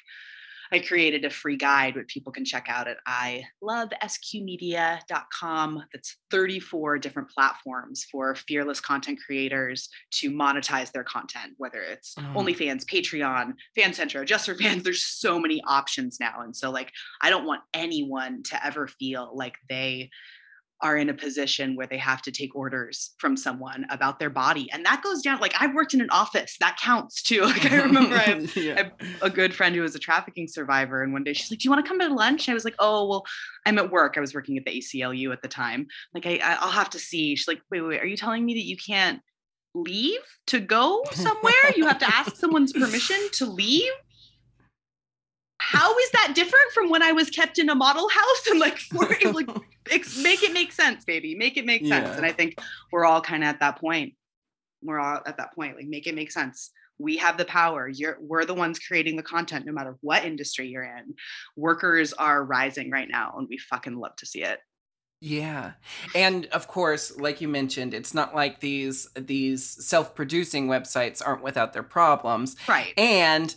[0.72, 5.84] I created a free guide which people can check out at I love sqmedia.com.
[5.94, 12.34] That's 34 different platforms for fearless content creators to monetize their content, whether it's Mhm.
[12.36, 14.84] OnlyFans, Patreon, FanCentro, just for fans.
[14.84, 16.42] There's so many options now.
[16.42, 16.92] And so like
[17.22, 20.10] I don't want anyone to ever feel like they
[20.82, 24.70] are in a position where they have to take orders from someone about their body
[24.72, 27.82] and that goes down like i've worked in an office that counts too like i
[27.82, 28.74] remember I yeah.
[28.74, 31.60] I have, a good friend who was a trafficking survivor and one day she's like
[31.60, 32.50] do you want to come to lunch?
[32.50, 33.26] I was like oh well
[33.66, 36.72] i'm at work i was working at the aclu at the time like I, i'll
[36.72, 37.36] have to see.
[37.36, 39.22] She's like wait, wait wait are you telling me that you can't
[39.74, 41.54] leave to go somewhere?
[41.76, 43.92] You have to ask someone's permission to leave
[45.72, 48.80] how is that different from when I was kept in a model house and like
[48.80, 49.48] for like
[50.24, 51.36] make it make sense, baby.
[51.36, 52.08] Make it make sense.
[52.08, 52.18] Yeah.
[52.18, 52.60] And I think
[52.92, 54.16] we're all kind of at that point.
[54.82, 55.76] We're all at that point.
[55.76, 56.72] Like make it make sense.
[56.98, 57.88] We have the power.
[57.88, 61.14] You're we're the ones creating the content no matter what industry you're in.
[61.56, 64.60] Workers are rising right now and we fucking love to see it.
[65.22, 65.74] Yeah.
[66.16, 71.74] And of course, like you mentioned, it's not like these these self-producing websites aren't without
[71.74, 72.56] their problems.
[72.68, 72.94] Right.
[72.98, 73.54] And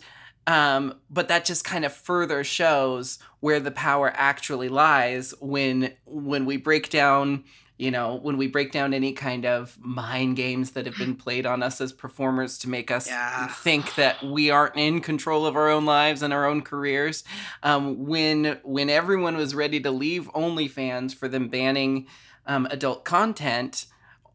[0.47, 6.45] um, but that just kind of further shows where the power actually lies when when
[6.45, 7.43] we break down
[7.77, 11.45] you know when we break down any kind of mind games that have been played
[11.45, 13.47] on us as performers to make us yeah.
[13.47, 17.23] think that we aren't in control of our own lives and our own careers
[17.63, 22.05] um, when when everyone was ready to leave onlyfans for them banning
[22.45, 23.87] um, adult content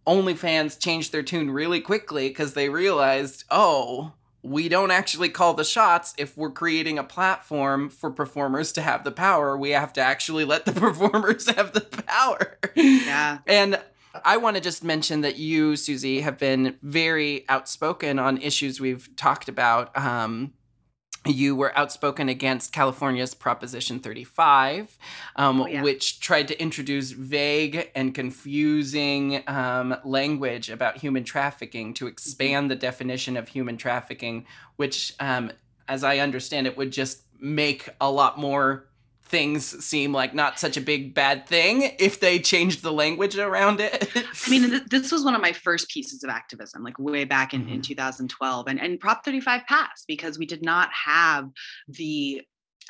[0.07, 4.13] onlyfans changed their tune really quickly because they realized oh
[4.43, 9.05] we don't actually call the shots if we're creating a platform for performers to have
[9.05, 9.57] the power.
[9.57, 12.59] We have to actually let the performers have the power.
[12.75, 13.39] Yeah.
[13.47, 13.81] And
[14.25, 19.09] I want to just mention that you, Siouxsie, have been very outspoken on issues we've
[19.17, 19.97] talked about.
[19.97, 20.53] Um,
[21.29, 24.97] you were outspoken against California's Proposition 35,
[25.37, 25.83] um, oh, yeah.
[25.83, 32.77] which tried to introduce vague and confusing um, language about human trafficking to expand the
[32.77, 35.51] definition of human trafficking, which, um,
[35.87, 38.89] as I understand it, would just make a lot more
[39.29, 43.81] things seem like not such a big bad thing if they changed the language around
[43.81, 44.11] it.
[44.17, 47.55] I mean, th- this was one of my first pieces of activism, like way back
[47.55, 47.75] in, mm-hmm.
[47.75, 48.69] in 2012.
[48.69, 51.49] And, and Prop 35 passed because we did not have
[51.89, 52.43] the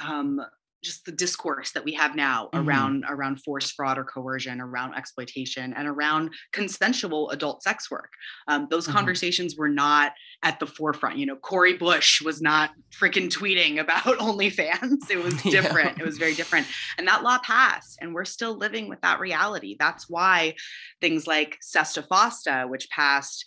[0.07, 0.41] um,
[0.83, 2.69] just the discourse that we have now mm-hmm.
[2.69, 8.11] around around forced fraud or coercion around exploitation and around consensual adult sex work
[8.47, 8.97] um, those mm-hmm.
[8.97, 10.13] conversations were not
[10.43, 15.35] at the forefront you know cori bush was not freaking tweeting about onlyfans it was
[15.43, 16.03] different yeah.
[16.03, 16.67] it was very different
[16.97, 20.55] and that law passed and we're still living with that reality that's why
[21.01, 23.45] things like sesta fosta which passed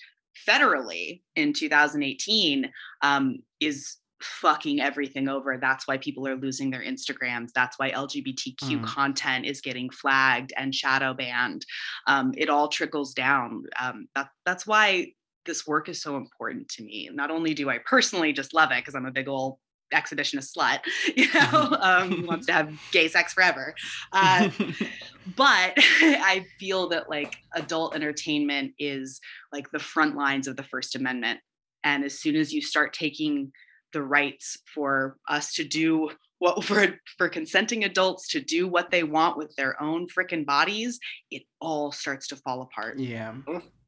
[0.47, 2.71] federally in 2018
[3.01, 5.57] um, is fucking everything over.
[5.57, 7.49] That's why people are losing their Instagrams.
[7.53, 8.85] That's why LGBTQ mm.
[8.85, 11.65] content is getting flagged and shadow banned.
[12.07, 13.63] Um, it all trickles down.
[13.79, 15.13] Um, that, that's why
[15.45, 17.09] this work is so important to me.
[17.11, 19.57] Not only do I personally just love it because I'm a big old
[19.93, 20.79] exhibitionist slut,
[21.15, 23.75] you know, um, wants to have gay sex forever.
[24.11, 24.49] Uh,
[25.35, 29.19] but I feel that like adult entertainment is
[29.51, 31.39] like the front lines of the First Amendment.
[31.83, 33.51] And as soon as you start taking
[33.93, 39.03] the rights for us to do what for for consenting adults to do what they
[39.03, 42.99] want with their own freaking bodies, it all starts to fall apart.
[42.99, 43.35] Yeah.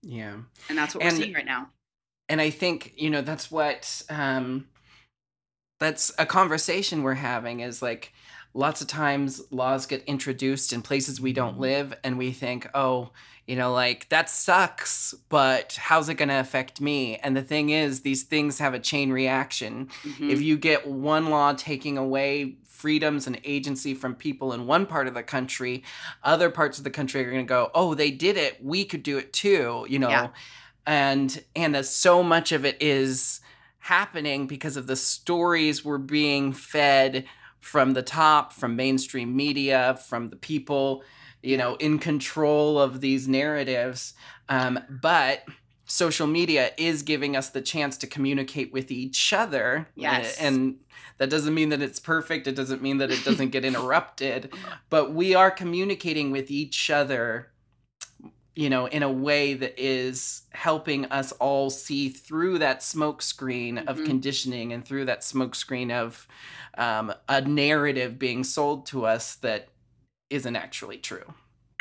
[0.01, 0.37] Yeah.
[0.69, 1.69] And that's what and, we're seeing right now.
[2.29, 4.67] And I think, you know, that's what um
[5.79, 8.13] that's a conversation we're having is like
[8.53, 11.61] lots of times laws get introduced in places we don't mm-hmm.
[11.61, 13.11] live and we think, "Oh,
[13.47, 17.17] you know, like that sucks, but how's it going to affect me?
[17.17, 19.89] And the thing is, these things have a chain reaction.
[20.03, 20.29] Mm-hmm.
[20.29, 25.07] If you get one law taking away freedoms and agency from people in one part
[25.07, 25.83] of the country,
[26.23, 28.63] other parts of the country are going to go, "Oh, they did it.
[28.63, 30.09] We could do it too." You know.
[30.09, 30.29] Yeah.
[30.85, 33.39] And and as so much of it is
[33.79, 37.25] happening because of the stories we're being fed
[37.63, 41.03] from the top, from mainstream media, from the people
[41.43, 44.13] you know, in control of these narratives.
[44.49, 45.43] Um, but
[45.85, 49.87] social media is giving us the chance to communicate with each other.
[49.95, 50.39] Yes.
[50.39, 50.77] And
[51.17, 52.47] that doesn't mean that it's perfect.
[52.47, 54.51] It doesn't mean that it doesn't get interrupted.
[54.89, 57.51] But we are communicating with each other,
[58.55, 63.87] you know, in a way that is helping us all see through that smokescreen mm-hmm.
[63.87, 66.27] of conditioning and through that smokescreen of
[66.77, 69.69] um, a narrative being sold to us that
[70.29, 71.33] isn't actually true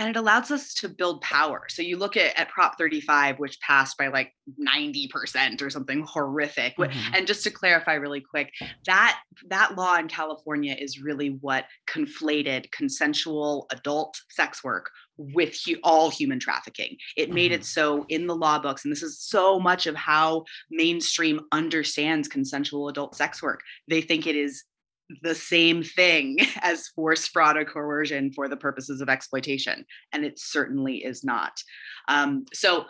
[0.03, 1.63] and it allows us to build power.
[1.69, 6.77] So you look at, at Prop 35, which passed by like 90% or something horrific.
[6.77, 7.15] Mm-hmm.
[7.15, 8.51] And just to clarify really quick,
[8.87, 15.79] that that law in California is really what conflated consensual adult sex work with hu-
[15.83, 16.97] all human trafficking.
[17.17, 17.35] It mm-hmm.
[17.35, 17.65] made it mm-hmm.
[17.65, 22.89] so in the law books, and this is so much of how mainstream understands consensual
[22.89, 23.61] adult sex work.
[23.89, 24.65] They think it is
[25.23, 29.85] the same thing as force, fraud, or coercion for the purposes of exploitation.
[30.13, 31.53] And it certainly is not.
[32.09, 32.87] Um, so,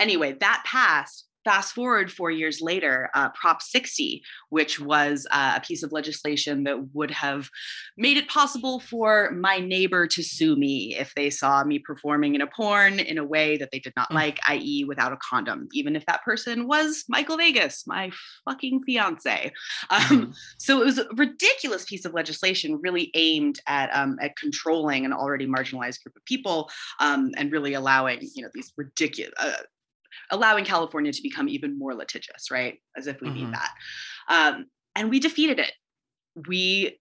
[0.00, 5.60] anyway, that passed fast forward four years later, uh, Prop 60, which was uh, a
[5.60, 7.50] piece of legislation that would have
[7.96, 12.40] made it possible for my neighbor to sue me if they saw me performing in
[12.40, 14.16] a porn in a way that they did not mm.
[14.16, 18.10] like, i.e., without a condom, even if that person was Michael Vegas, my
[18.44, 19.52] fucking fiance.
[19.90, 20.34] Um, mm.
[20.58, 25.12] So it was a ridiculous piece of legislation, really aimed at um, at controlling an
[25.12, 26.68] already marginalized group of people
[26.98, 29.32] um, and really allowing, you know, these ridiculous.
[29.38, 29.52] Uh,
[30.30, 32.78] allowing California to become even more litigious, right?
[32.96, 33.36] As if we mm-hmm.
[33.36, 33.70] need that.
[34.28, 35.72] Um, and we defeated it.
[36.48, 36.98] We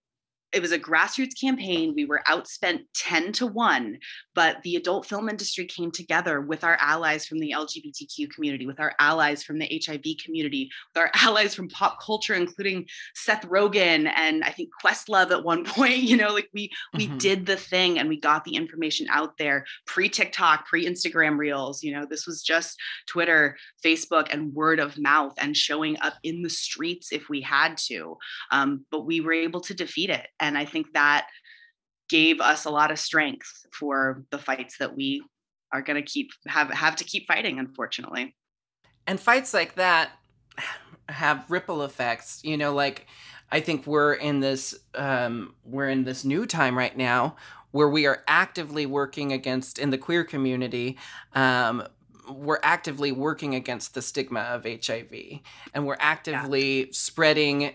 [0.56, 1.94] it was a grassroots campaign.
[1.94, 4.00] We were outspent 10 to 1,
[4.34, 8.80] but the adult film industry came together with our allies from the LGBTQ community, with
[8.80, 12.86] our allies from the HIV community, with our allies from pop culture, including
[13.16, 15.98] Seth Rogen and I think Questlove at one point.
[15.98, 17.18] You know, like we we mm-hmm.
[17.18, 21.84] did the thing and we got the information out there pre-TikTok, pre-Instagram reels.
[21.84, 26.44] You know, this was just Twitter, Facebook, and word of mouth and showing up in
[26.44, 28.18] the streets if we had to.
[28.52, 31.28] Um, but we were able to defeat it and i think that
[32.10, 35.24] gave us a lot of strength for the fights that we
[35.74, 38.36] are going to keep have have to keep fighting unfortunately
[39.08, 40.12] and fights like that
[41.10, 43.08] have ripple effects you know like
[43.52, 47.36] i think we're in this um, we're in this new time right now
[47.72, 50.98] where we are actively working against in the queer community
[51.34, 51.84] um,
[52.30, 55.14] we're actively working against the stigma of hiv
[55.74, 56.86] and we're actively yeah.
[56.92, 57.74] spreading e-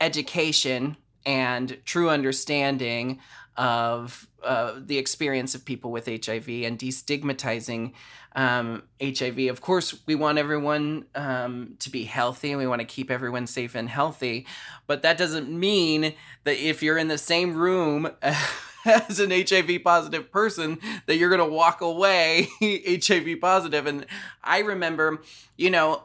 [0.00, 3.20] education and true understanding
[3.56, 7.92] of uh, the experience of people with HIV and destigmatizing
[8.34, 9.38] um, HIV.
[9.50, 13.46] Of course, we want everyone um, to be healthy and we want to keep everyone
[13.46, 14.46] safe and healthy,
[14.86, 16.14] but that doesn't mean
[16.44, 18.10] that if you're in the same room
[18.84, 23.86] as an HIV positive person, that you're going to walk away HIV positive.
[23.86, 24.06] And
[24.42, 25.22] I remember,
[25.56, 26.04] you know,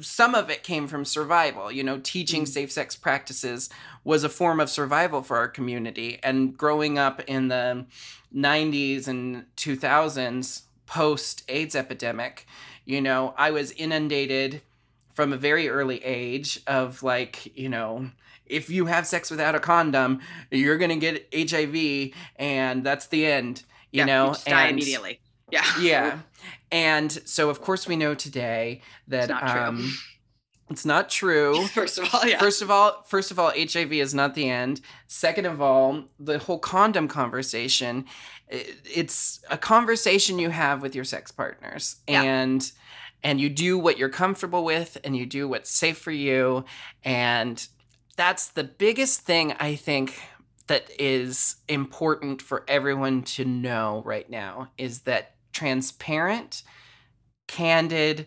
[0.00, 1.70] some of it came from survival.
[1.70, 2.48] You know, teaching mm.
[2.48, 3.68] safe sex practices
[4.04, 6.18] was a form of survival for our community.
[6.22, 7.86] And growing up in the
[8.34, 12.46] 90s and 2000s, post AIDS epidemic,
[12.84, 14.62] you know, I was inundated
[15.14, 18.10] from a very early age of like, you know,
[18.46, 23.26] if you have sex without a condom, you're going to get HIV and that's the
[23.26, 25.20] end, you yeah, know, you die and, immediately.
[25.50, 25.64] Yeah.
[25.80, 26.18] Yeah.
[26.70, 29.92] And so, of course, we know today that um.
[30.70, 31.66] It's not true.
[31.68, 32.38] First of all, yeah.
[32.38, 34.80] First of all, first of all, HIV is not the end.
[35.06, 38.06] Second of all, the whole condom conversation,
[38.48, 42.22] it's a conversation you have with your sex partners, yeah.
[42.22, 42.72] and
[43.22, 46.64] and you do what you're comfortable with, and you do what's safe for you,
[47.04, 47.68] and
[48.16, 50.20] that's the biggest thing I think
[50.66, 56.62] that is important for everyone to know right now is that transparent,
[57.46, 58.26] candid,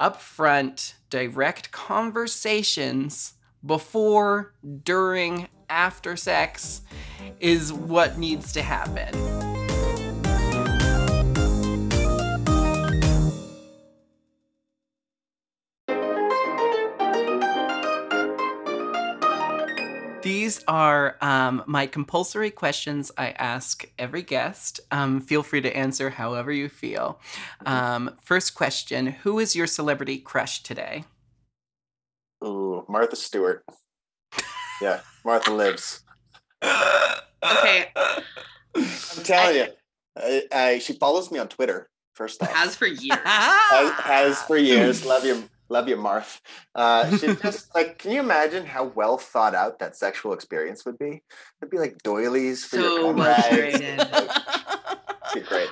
[0.00, 3.34] upfront, direct conversations
[3.64, 6.82] before, during, after sex
[7.40, 9.45] is what needs to happen.
[20.46, 24.78] These are um, my compulsory questions I ask every guest.
[24.92, 27.18] Um, feel free to answer however you feel.
[27.64, 31.02] Um, first question Who is your celebrity crush today?
[32.44, 33.64] Ooh, Martha Stewart.
[34.80, 36.04] Yeah, Martha lives.
[36.62, 37.88] okay.
[37.96, 39.66] I'm telling you,
[40.16, 41.88] I, I, she follows me on Twitter.
[42.14, 43.18] First off, has for years.
[43.24, 45.04] has, has for years.
[45.04, 46.40] Love you, Love you, Marth.
[46.74, 50.98] Uh, she just like, can you imagine how well thought out that sexual experience would
[50.98, 51.22] be?
[51.60, 54.04] It'd be like doilies for so your comrades.
[55.34, 55.68] be great.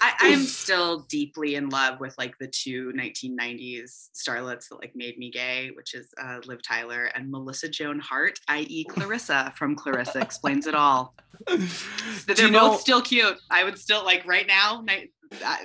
[0.00, 4.94] I, I am still deeply in love with like the two 1990s starlets that like
[4.94, 8.84] made me gay, which is uh, Liv Tyler and Melissa Joan Hart, i.e.
[8.88, 11.14] Clarissa from Clarissa Explains It All.
[11.46, 13.38] They're both know- still cute.
[13.50, 14.84] I would still like right now,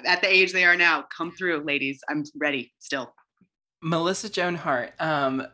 [0.06, 2.02] at the age they are now, come through, ladies.
[2.10, 3.14] I'm ready still.
[3.84, 4.94] Melissa Joan Hart.
[5.00, 5.46] Um,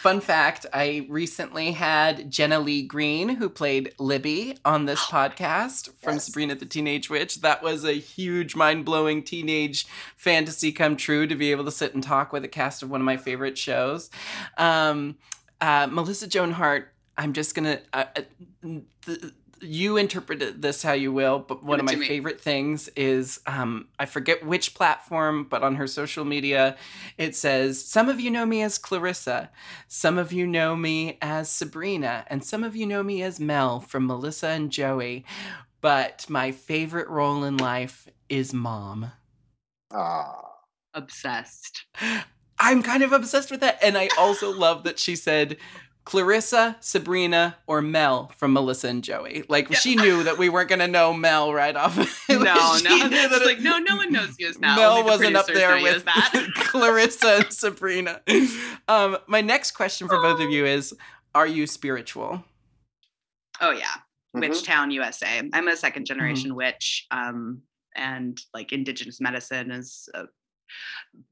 [0.00, 6.14] fun fact I recently had Jenna Leigh Green, who played Libby, on this podcast from
[6.14, 6.26] yes.
[6.26, 7.40] Sabrina the Teenage Witch.
[7.40, 11.92] That was a huge, mind blowing teenage fantasy come true to be able to sit
[11.92, 14.10] and talk with a cast of one of my favorite shows.
[14.56, 15.16] Um,
[15.60, 17.82] uh, Melissa Joan Hart, I'm just going to.
[17.92, 19.14] Uh, uh
[19.62, 24.06] you interpret this how you will, but one of my favorite things is um, I
[24.06, 26.76] forget which platform, but on her social media,
[27.16, 29.50] it says, Some of you know me as Clarissa,
[29.88, 33.80] some of you know me as Sabrina, and some of you know me as Mel
[33.80, 35.24] from Melissa and Joey.
[35.80, 39.12] But my favorite role in life is mom.
[39.90, 40.42] Ah.
[40.94, 41.86] Obsessed.
[42.58, 43.78] I'm kind of obsessed with that.
[43.82, 45.56] And I also love that she said,
[46.04, 49.44] Clarissa, Sabrina, or Mel from Melissa and Joey.
[49.48, 49.78] Like yeah.
[49.78, 51.96] she knew that we weren't gonna know Mel right off.
[52.28, 54.76] like, no, no, it's like no, no one knows you as Mel.
[54.76, 56.48] Mel wasn't up there with that.
[56.56, 58.20] Clarissa and Sabrina.
[58.88, 60.94] Um, my next question for both of you is:
[61.34, 62.44] Are you spiritual?
[63.60, 63.84] Oh yeah,
[64.34, 64.40] mm-hmm.
[64.40, 65.40] Witch Town, USA.
[65.52, 66.56] I'm a second generation mm-hmm.
[66.56, 67.62] witch, um,
[67.94, 70.24] and like Indigenous medicine is a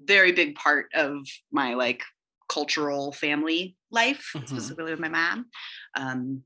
[0.00, 2.02] very big part of my like
[2.50, 4.46] cultural family life, mm-hmm.
[4.46, 5.46] specifically with my mom.
[5.96, 6.42] Um,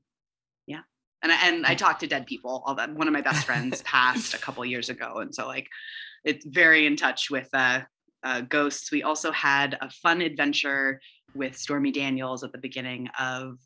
[0.67, 0.81] yeah,
[1.21, 2.63] and I, and I talk to dead people.
[2.65, 2.93] All that.
[2.93, 5.67] One of my best friends passed a couple years ago, and so like
[6.23, 7.81] it's very in touch with uh,
[8.23, 8.91] uh, ghosts.
[8.91, 11.01] We also had a fun adventure
[11.33, 13.57] with Stormy Daniels at the beginning of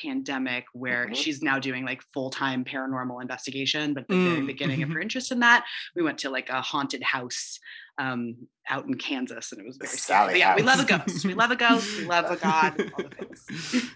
[0.00, 1.14] pandemic where mm-hmm.
[1.14, 4.34] she's now doing like full-time paranormal investigation but the mm.
[4.34, 4.96] very beginning of mm-hmm.
[4.96, 5.64] her interest in that
[5.96, 7.58] we went to like a haunted house
[7.98, 8.36] um,
[8.68, 10.38] out in Kansas, and it was very scary.
[10.38, 11.24] Yeah, we love a ghost.
[11.24, 11.98] we love a ghost.
[11.98, 12.80] We love a god.
[12.96, 13.90] All the things.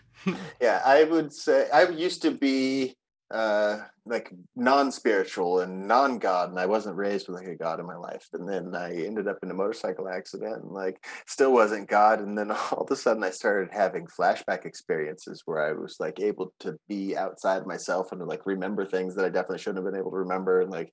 [0.60, 2.96] yeah, I would say I used to be
[3.32, 7.96] uh, like non-spiritual and non-god, and I wasn't raised with like a god in my
[7.96, 8.28] life.
[8.32, 12.20] And then I ended up in a motorcycle accident, and like still wasn't God.
[12.20, 16.20] And then all of a sudden, I started having flashback experiences where I was like
[16.20, 19.92] able to be outside myself and to like remember things that I definitely shouldn't have
[19.92, 20.92] been able to remember, and like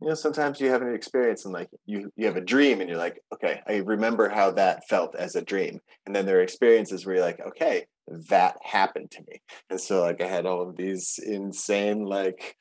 [0.00, 2.88] you know sometimes you have an experience and like you you have a dream and
[2.88, 6.42] you're like okay i remember how that felt as a dream and then there are
[6.42, 7.84] experiences where you're like okay
[8.28, 9.40] that happened to me
[9.70, 12.56] and so like i had all of these insane like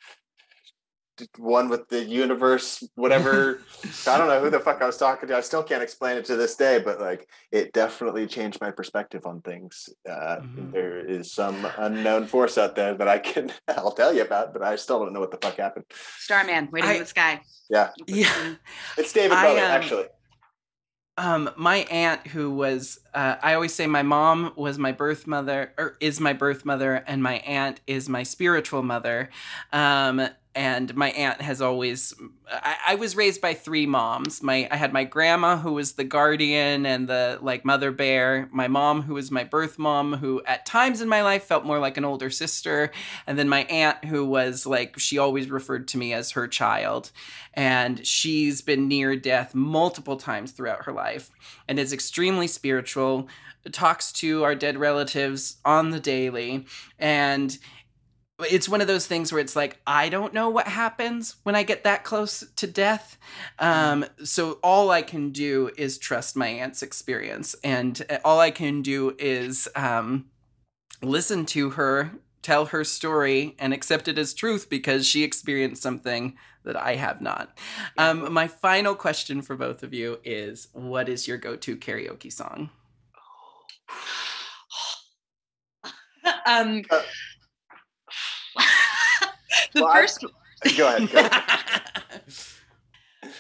[1.38, 3.62] one with the universe, whatever.
[4.08, 5.38] I don't know who the fuck I was talking to.
[5.38, 9.26] I still can't explain it to this day, but like it definitely changed my perspective
[9.26, 9.90] on things.
[10.08, 10.72] Uh, mm-hmm.
[10.72, 14.62] There is some unknown force out there that I can I'll tell you about, but
[14.62, 15.86] I still don't know what the fuck happened.
[16.20, 17.42] Starman, waiting I, in the sky.
[17.70, 18.56] Yeah, yeah.
[18.98, 20.06] It's David Bowie, um, actually.
[21.18, 25.74] Um, my aunt, who was, uh, I always say my mom was my birth mother,
[25.78, 29.30] or is my birth mother, and my aunt is my spiritual mother.
[29.74, 32.16] Um, and my aunt has always
[32.52, 34.42] I, I, was raised by three moms.
[34.42, 38.68] My i had my grandma who was the guardian and the like mother bear my
[38.68, 41.98] mom who was my birth mom who at times in my life felt more like
[41.98, 42.92] an older sister
[43.28, 47.12] and then my aunt who was like she always referred to me as her child.
[47.54, 51.30] And she's been near death multiple times throughout her life
[51.68, 53.28] and is extremely spiritual
[53.72, 56.66] talks to our dead relatives on the daily
[57.00, 57.58] and
[58.40, 61.64] it's one of those things where it's like I don't know what happens when I
[61.64, 63.18] get that close to death.
[63.58, 68.52] Um, so all I can do is trust my aunt's experience, and uh, all I
[68.52, 70.26] can do is um,
[71.02, 72.12] listen to her
[72.44, 77.20] tell her story and accept it as truth because she experienced something that I have
[77.20, 77.58] not.
[77.98, 82.70] Um, my final question for both of you is: What is your go-to karaoke song?
[86.46, 86.84] um.
[86.90, 87.02] Uh-
[89.74, 90.26] the well, first.
[90.66, 91.12] I, go ahead.
[91.12, 92.24] Go ahead.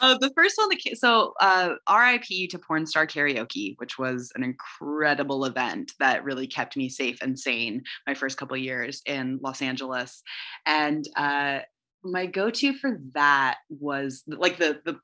[0.01, 4.31] Uh, the first one that came, so uh, RIP to Porn Star Karaoke, which was
[4.35, 9.39] an incredible event that really kept me safe and sane my first couple years in
[9.41, 10.21] Los Angeles,
[10.65, 11.59] and uh,
[12.03, 14.99] my go-to for that was like the the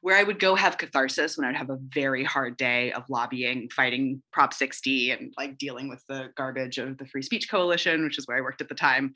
[0.00, 3.68] where I would go have catharsis when I'd have a very hard day of lobbying,
[3.70, 8.18] fighting Prop 60, and like dealing with the garbage of the Free Speech Coalition, which
[8.18, 9.12] is where I worked at the time,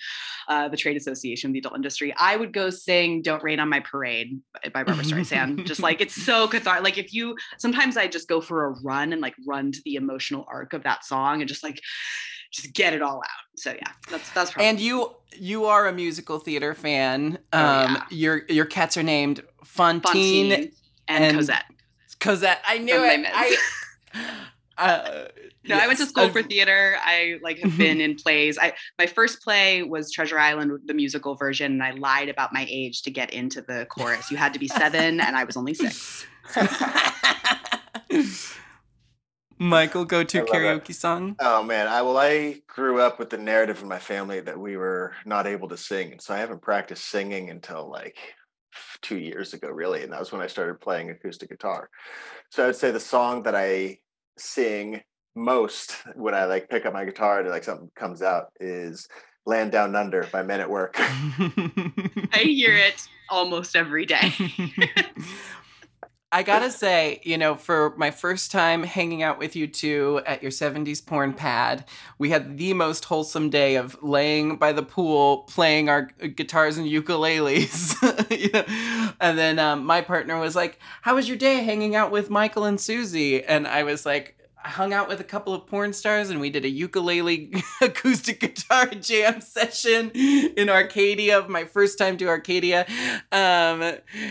[0.48, 2.14] uh, the trade association of the adult industry.
[2.18, 4.40] I would go sing "Don't Rain on My Parade"
[4.72, 5.64] by Barbra Streisand.
[5.66, 6.84] just like it's so cathartic.
[6.84, 9.96] Like if you sometimes I just go for a run and like run to the
[9.96, 11.80] emotional arc of that song and just like
[12.56, 13.56] just get it all out.
[13.56, 14.68] So yeah, that's that's probably.
[14.68, 17.38] And you you are a musical theater fan.
[17.52, 18.02] Oh, um, yeah.
[18.10, 20.72] your your cats are named Fontaine, Fantine
[21.08, 21.64] and, and Cosette.
[22.18, 23.26] Cosette, I knew it.
[23.32, 23.56] I,
[24.78, 25.24] uh,
[25.68, 25.84] no, yes.
[25.84, 26.96] I went to school for theater.
[27.02, 28.58] I like have been in plays.
[28.58, 32.66] I my first play was Treasure Island, the musical version, and I lied about my
[32.68, 34.30] age to get into the chorus.
[34.30, 36.26] You had to be seven, and I was only six.
[39.58, 40.94] Michael, go to karaoke that.
[40.94, 41.36] song.
[41.40, 44.76] Oh man, I well, I grew up with the narrative in my family that we
[44.76, 48.18] were not able to sing, and so I haven't practiced singing until like
[49.02, 51.88] two years ago, really, and that was when I started playing acoustic guitar.
[52.50, 53.98] So I'd say the song that I
[54.38, 55.02] sing
[55.34, 59.08] most when I like pick up my guitar and like something comes out is
[59.44, 60.94] Land Down Under by Men at Work.
[60.98, 64.32] I hear it almost every day.
[66.32, 70.42] I gotta say, you know, for my first time hanging out with you two at
[70.42, 71.84] your 70s porn pad,
[72.18, 76.88] we had the most wholesome day of laying by the pool, playing our guitars and
[76.88, 77.94] ukuleles.
[78.30, 79.12] you know?
[79.20, 82.64] And then um, my partner was like, How was your day hanging out with Michael
[82.64, 83.44] and Siouxsie?
[83.46, 86.50] And I was like, I hung out with a couple of porn stars and we
[86.50, 92.84] did a ukulele acoustic guitar jam session in Arcadia my first time to Arcadia.
[93.30, 93.78] Um,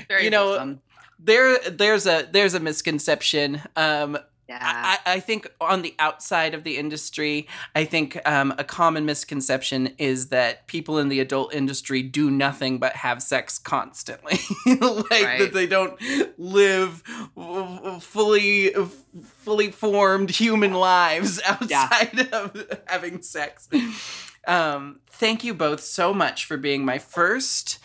[0.10, 0.82] Very you know, wholesome.
[1.26, 4.18] There there's a there's a misconception um
[4.48, 4.60] Yeah.
[4.62, 9.96] I, I think on the outside of the industry, I think um, a common misconception
[9.98, 15.40] is that people in the adult industry do nothing but have sex constantly, like Right.
[15.40, 16.00] that they don't
[16.38, 17.02] live
[18.02, 18.70] fully
[19.24, 23.68] fully formed human lives outside of having sex.
[24.48, 27.80] Um, thank you both so much for being my first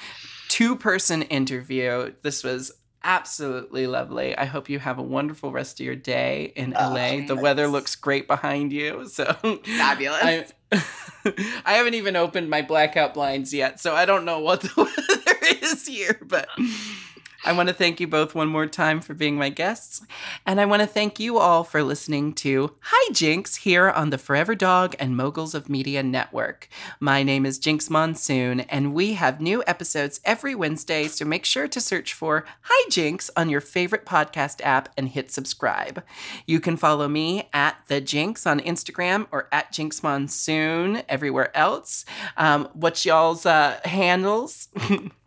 [0.48, 2.12] two person interview.
[2.22, 2.72] This was
[3.02, 4.36] absolutely lovely.
[4.36, 7.26] I hope you have a wonderful rest of your day in Oh, LA.
[7.26, 9.08] The weather looks great behind you.
[9.10, 10.22] So Fabulous.
[10.22, 10.46] I,
[11.66, 15.58] I haven't even opened my blackout blinds yet, so I don't know what the weather
[15.62, 16.48] is here, but
[17.42, 20.02] I want to thank you both one more time for being my guests.
[20.44, 24.18] And I want to thank you all for listening to Hi Jinkx here on the
[24.18, 26.68] Forever Dog and Moguls of Media Network.
[27.00, 31.66] My name is Jinkx Monsoon, and we have new episodes every Wednesday, so make sure
[31.66, 36.04] to search for Hi Jinkx on your favorite podcast app and hit subscribe.
[36.46, 42.04] You can follow me at The Jinx on Instagram or at Jinkx Monsoon everywhere else.
[42.36, 44.68] Um, what's y'all's uh, handles?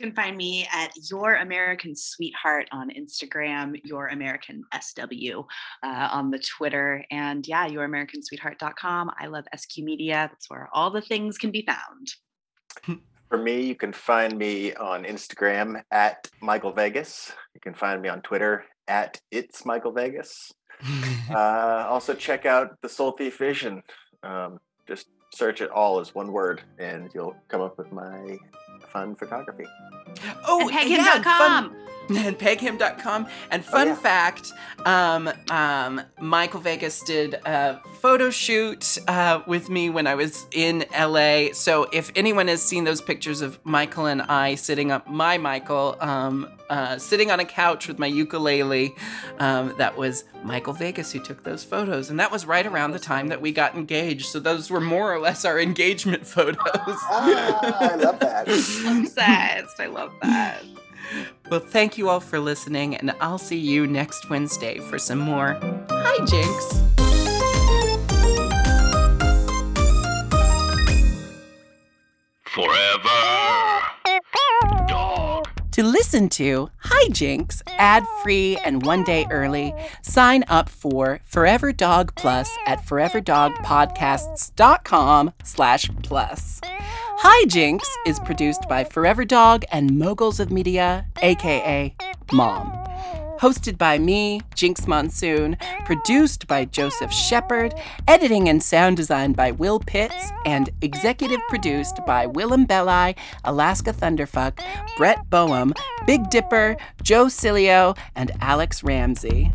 [0.00, 5.40] You can find me at Your American Sweetheart on Instagram, Your American SW
[5.82, 9.10] uh, on the Twitter, and yeah, YourAmericanSweetheart.com.
[9.20, 10.26] I love SQ Media.
[10.32, 13.00] That's where all the things can be found.
[13.28, 17.30] For me, you can find me on Instagram at Michael Vegas.
[17.54, 20.50] You can find me on Twitter at It's Michael Vegas.
[21.30, 23.82] Uh, also, check out the Soul Thief Vision.
[24.24, 28.38] Um, just search it all as one word, and you'll come up with my
[28.88, 29.66] fun photography.
[30.46, 31.70] Oh, and yeah, and fun-
[32.10, 32.16] peghim.com.
[32.26, 33.26] and peghim.com.
[33.50, 33.94] And fun yeah.
[33.94, 34.52] fact,
[34.84, 40.84] um, um, Michael Vegas did a photo shoot uh, with me when I was in
[40.98, 41.52] LA.
[41.52, 45.96] So if anyone has seen those pictures of Michael and I sitting up, my Michael,
[46.00, 48.94] um, uh, sitting on a couch with my ukulele,
[49.38, 52.10] um, that was Michael Vegas who took those photos.
[52.10, 54.26] And that was right around the time that we got engaged.
[54.26, 56.56] So those were more or less our engagement photos.
[56.66, 58.48] Ah, I love that.
[58.86, 59.80] Obsessed.
[59.80, 60.62] I love that.
[61.50, 65.58] Well, thank you all for listening, and I'll see you next Wednesday for some more
[65.90, 66.86] Hi Jinkx.
[72.44, 73.08] Forever.
[74.88, 75.46] Dog.
[75.72, 81.72] To listen to Hi Jinkx ad free and one day early, sign up for Forever
[81.72, 86.60] Dog Plus at foreverdogpodcasts.com slash plus.
[87.22, 91.94] Hi Jinkx is produced by Forever Dog and Moguls of Media, aka
[92.32, 92.72] Mom.
[93.38, 97.74] Hosted by me, Jinkx Monsoon, produced by Joseph Shepard,
[98.08, 103.14] editing and sound design by Will Pitts, and executive produced by Willam Belli,
[103.44, 104.58] Alaska Thunderfuck,
[104.96, 105.74] Brett Boehm,
[106.06, 109.52] Big Dipper, Joe Cilio, and Alex Ramsey.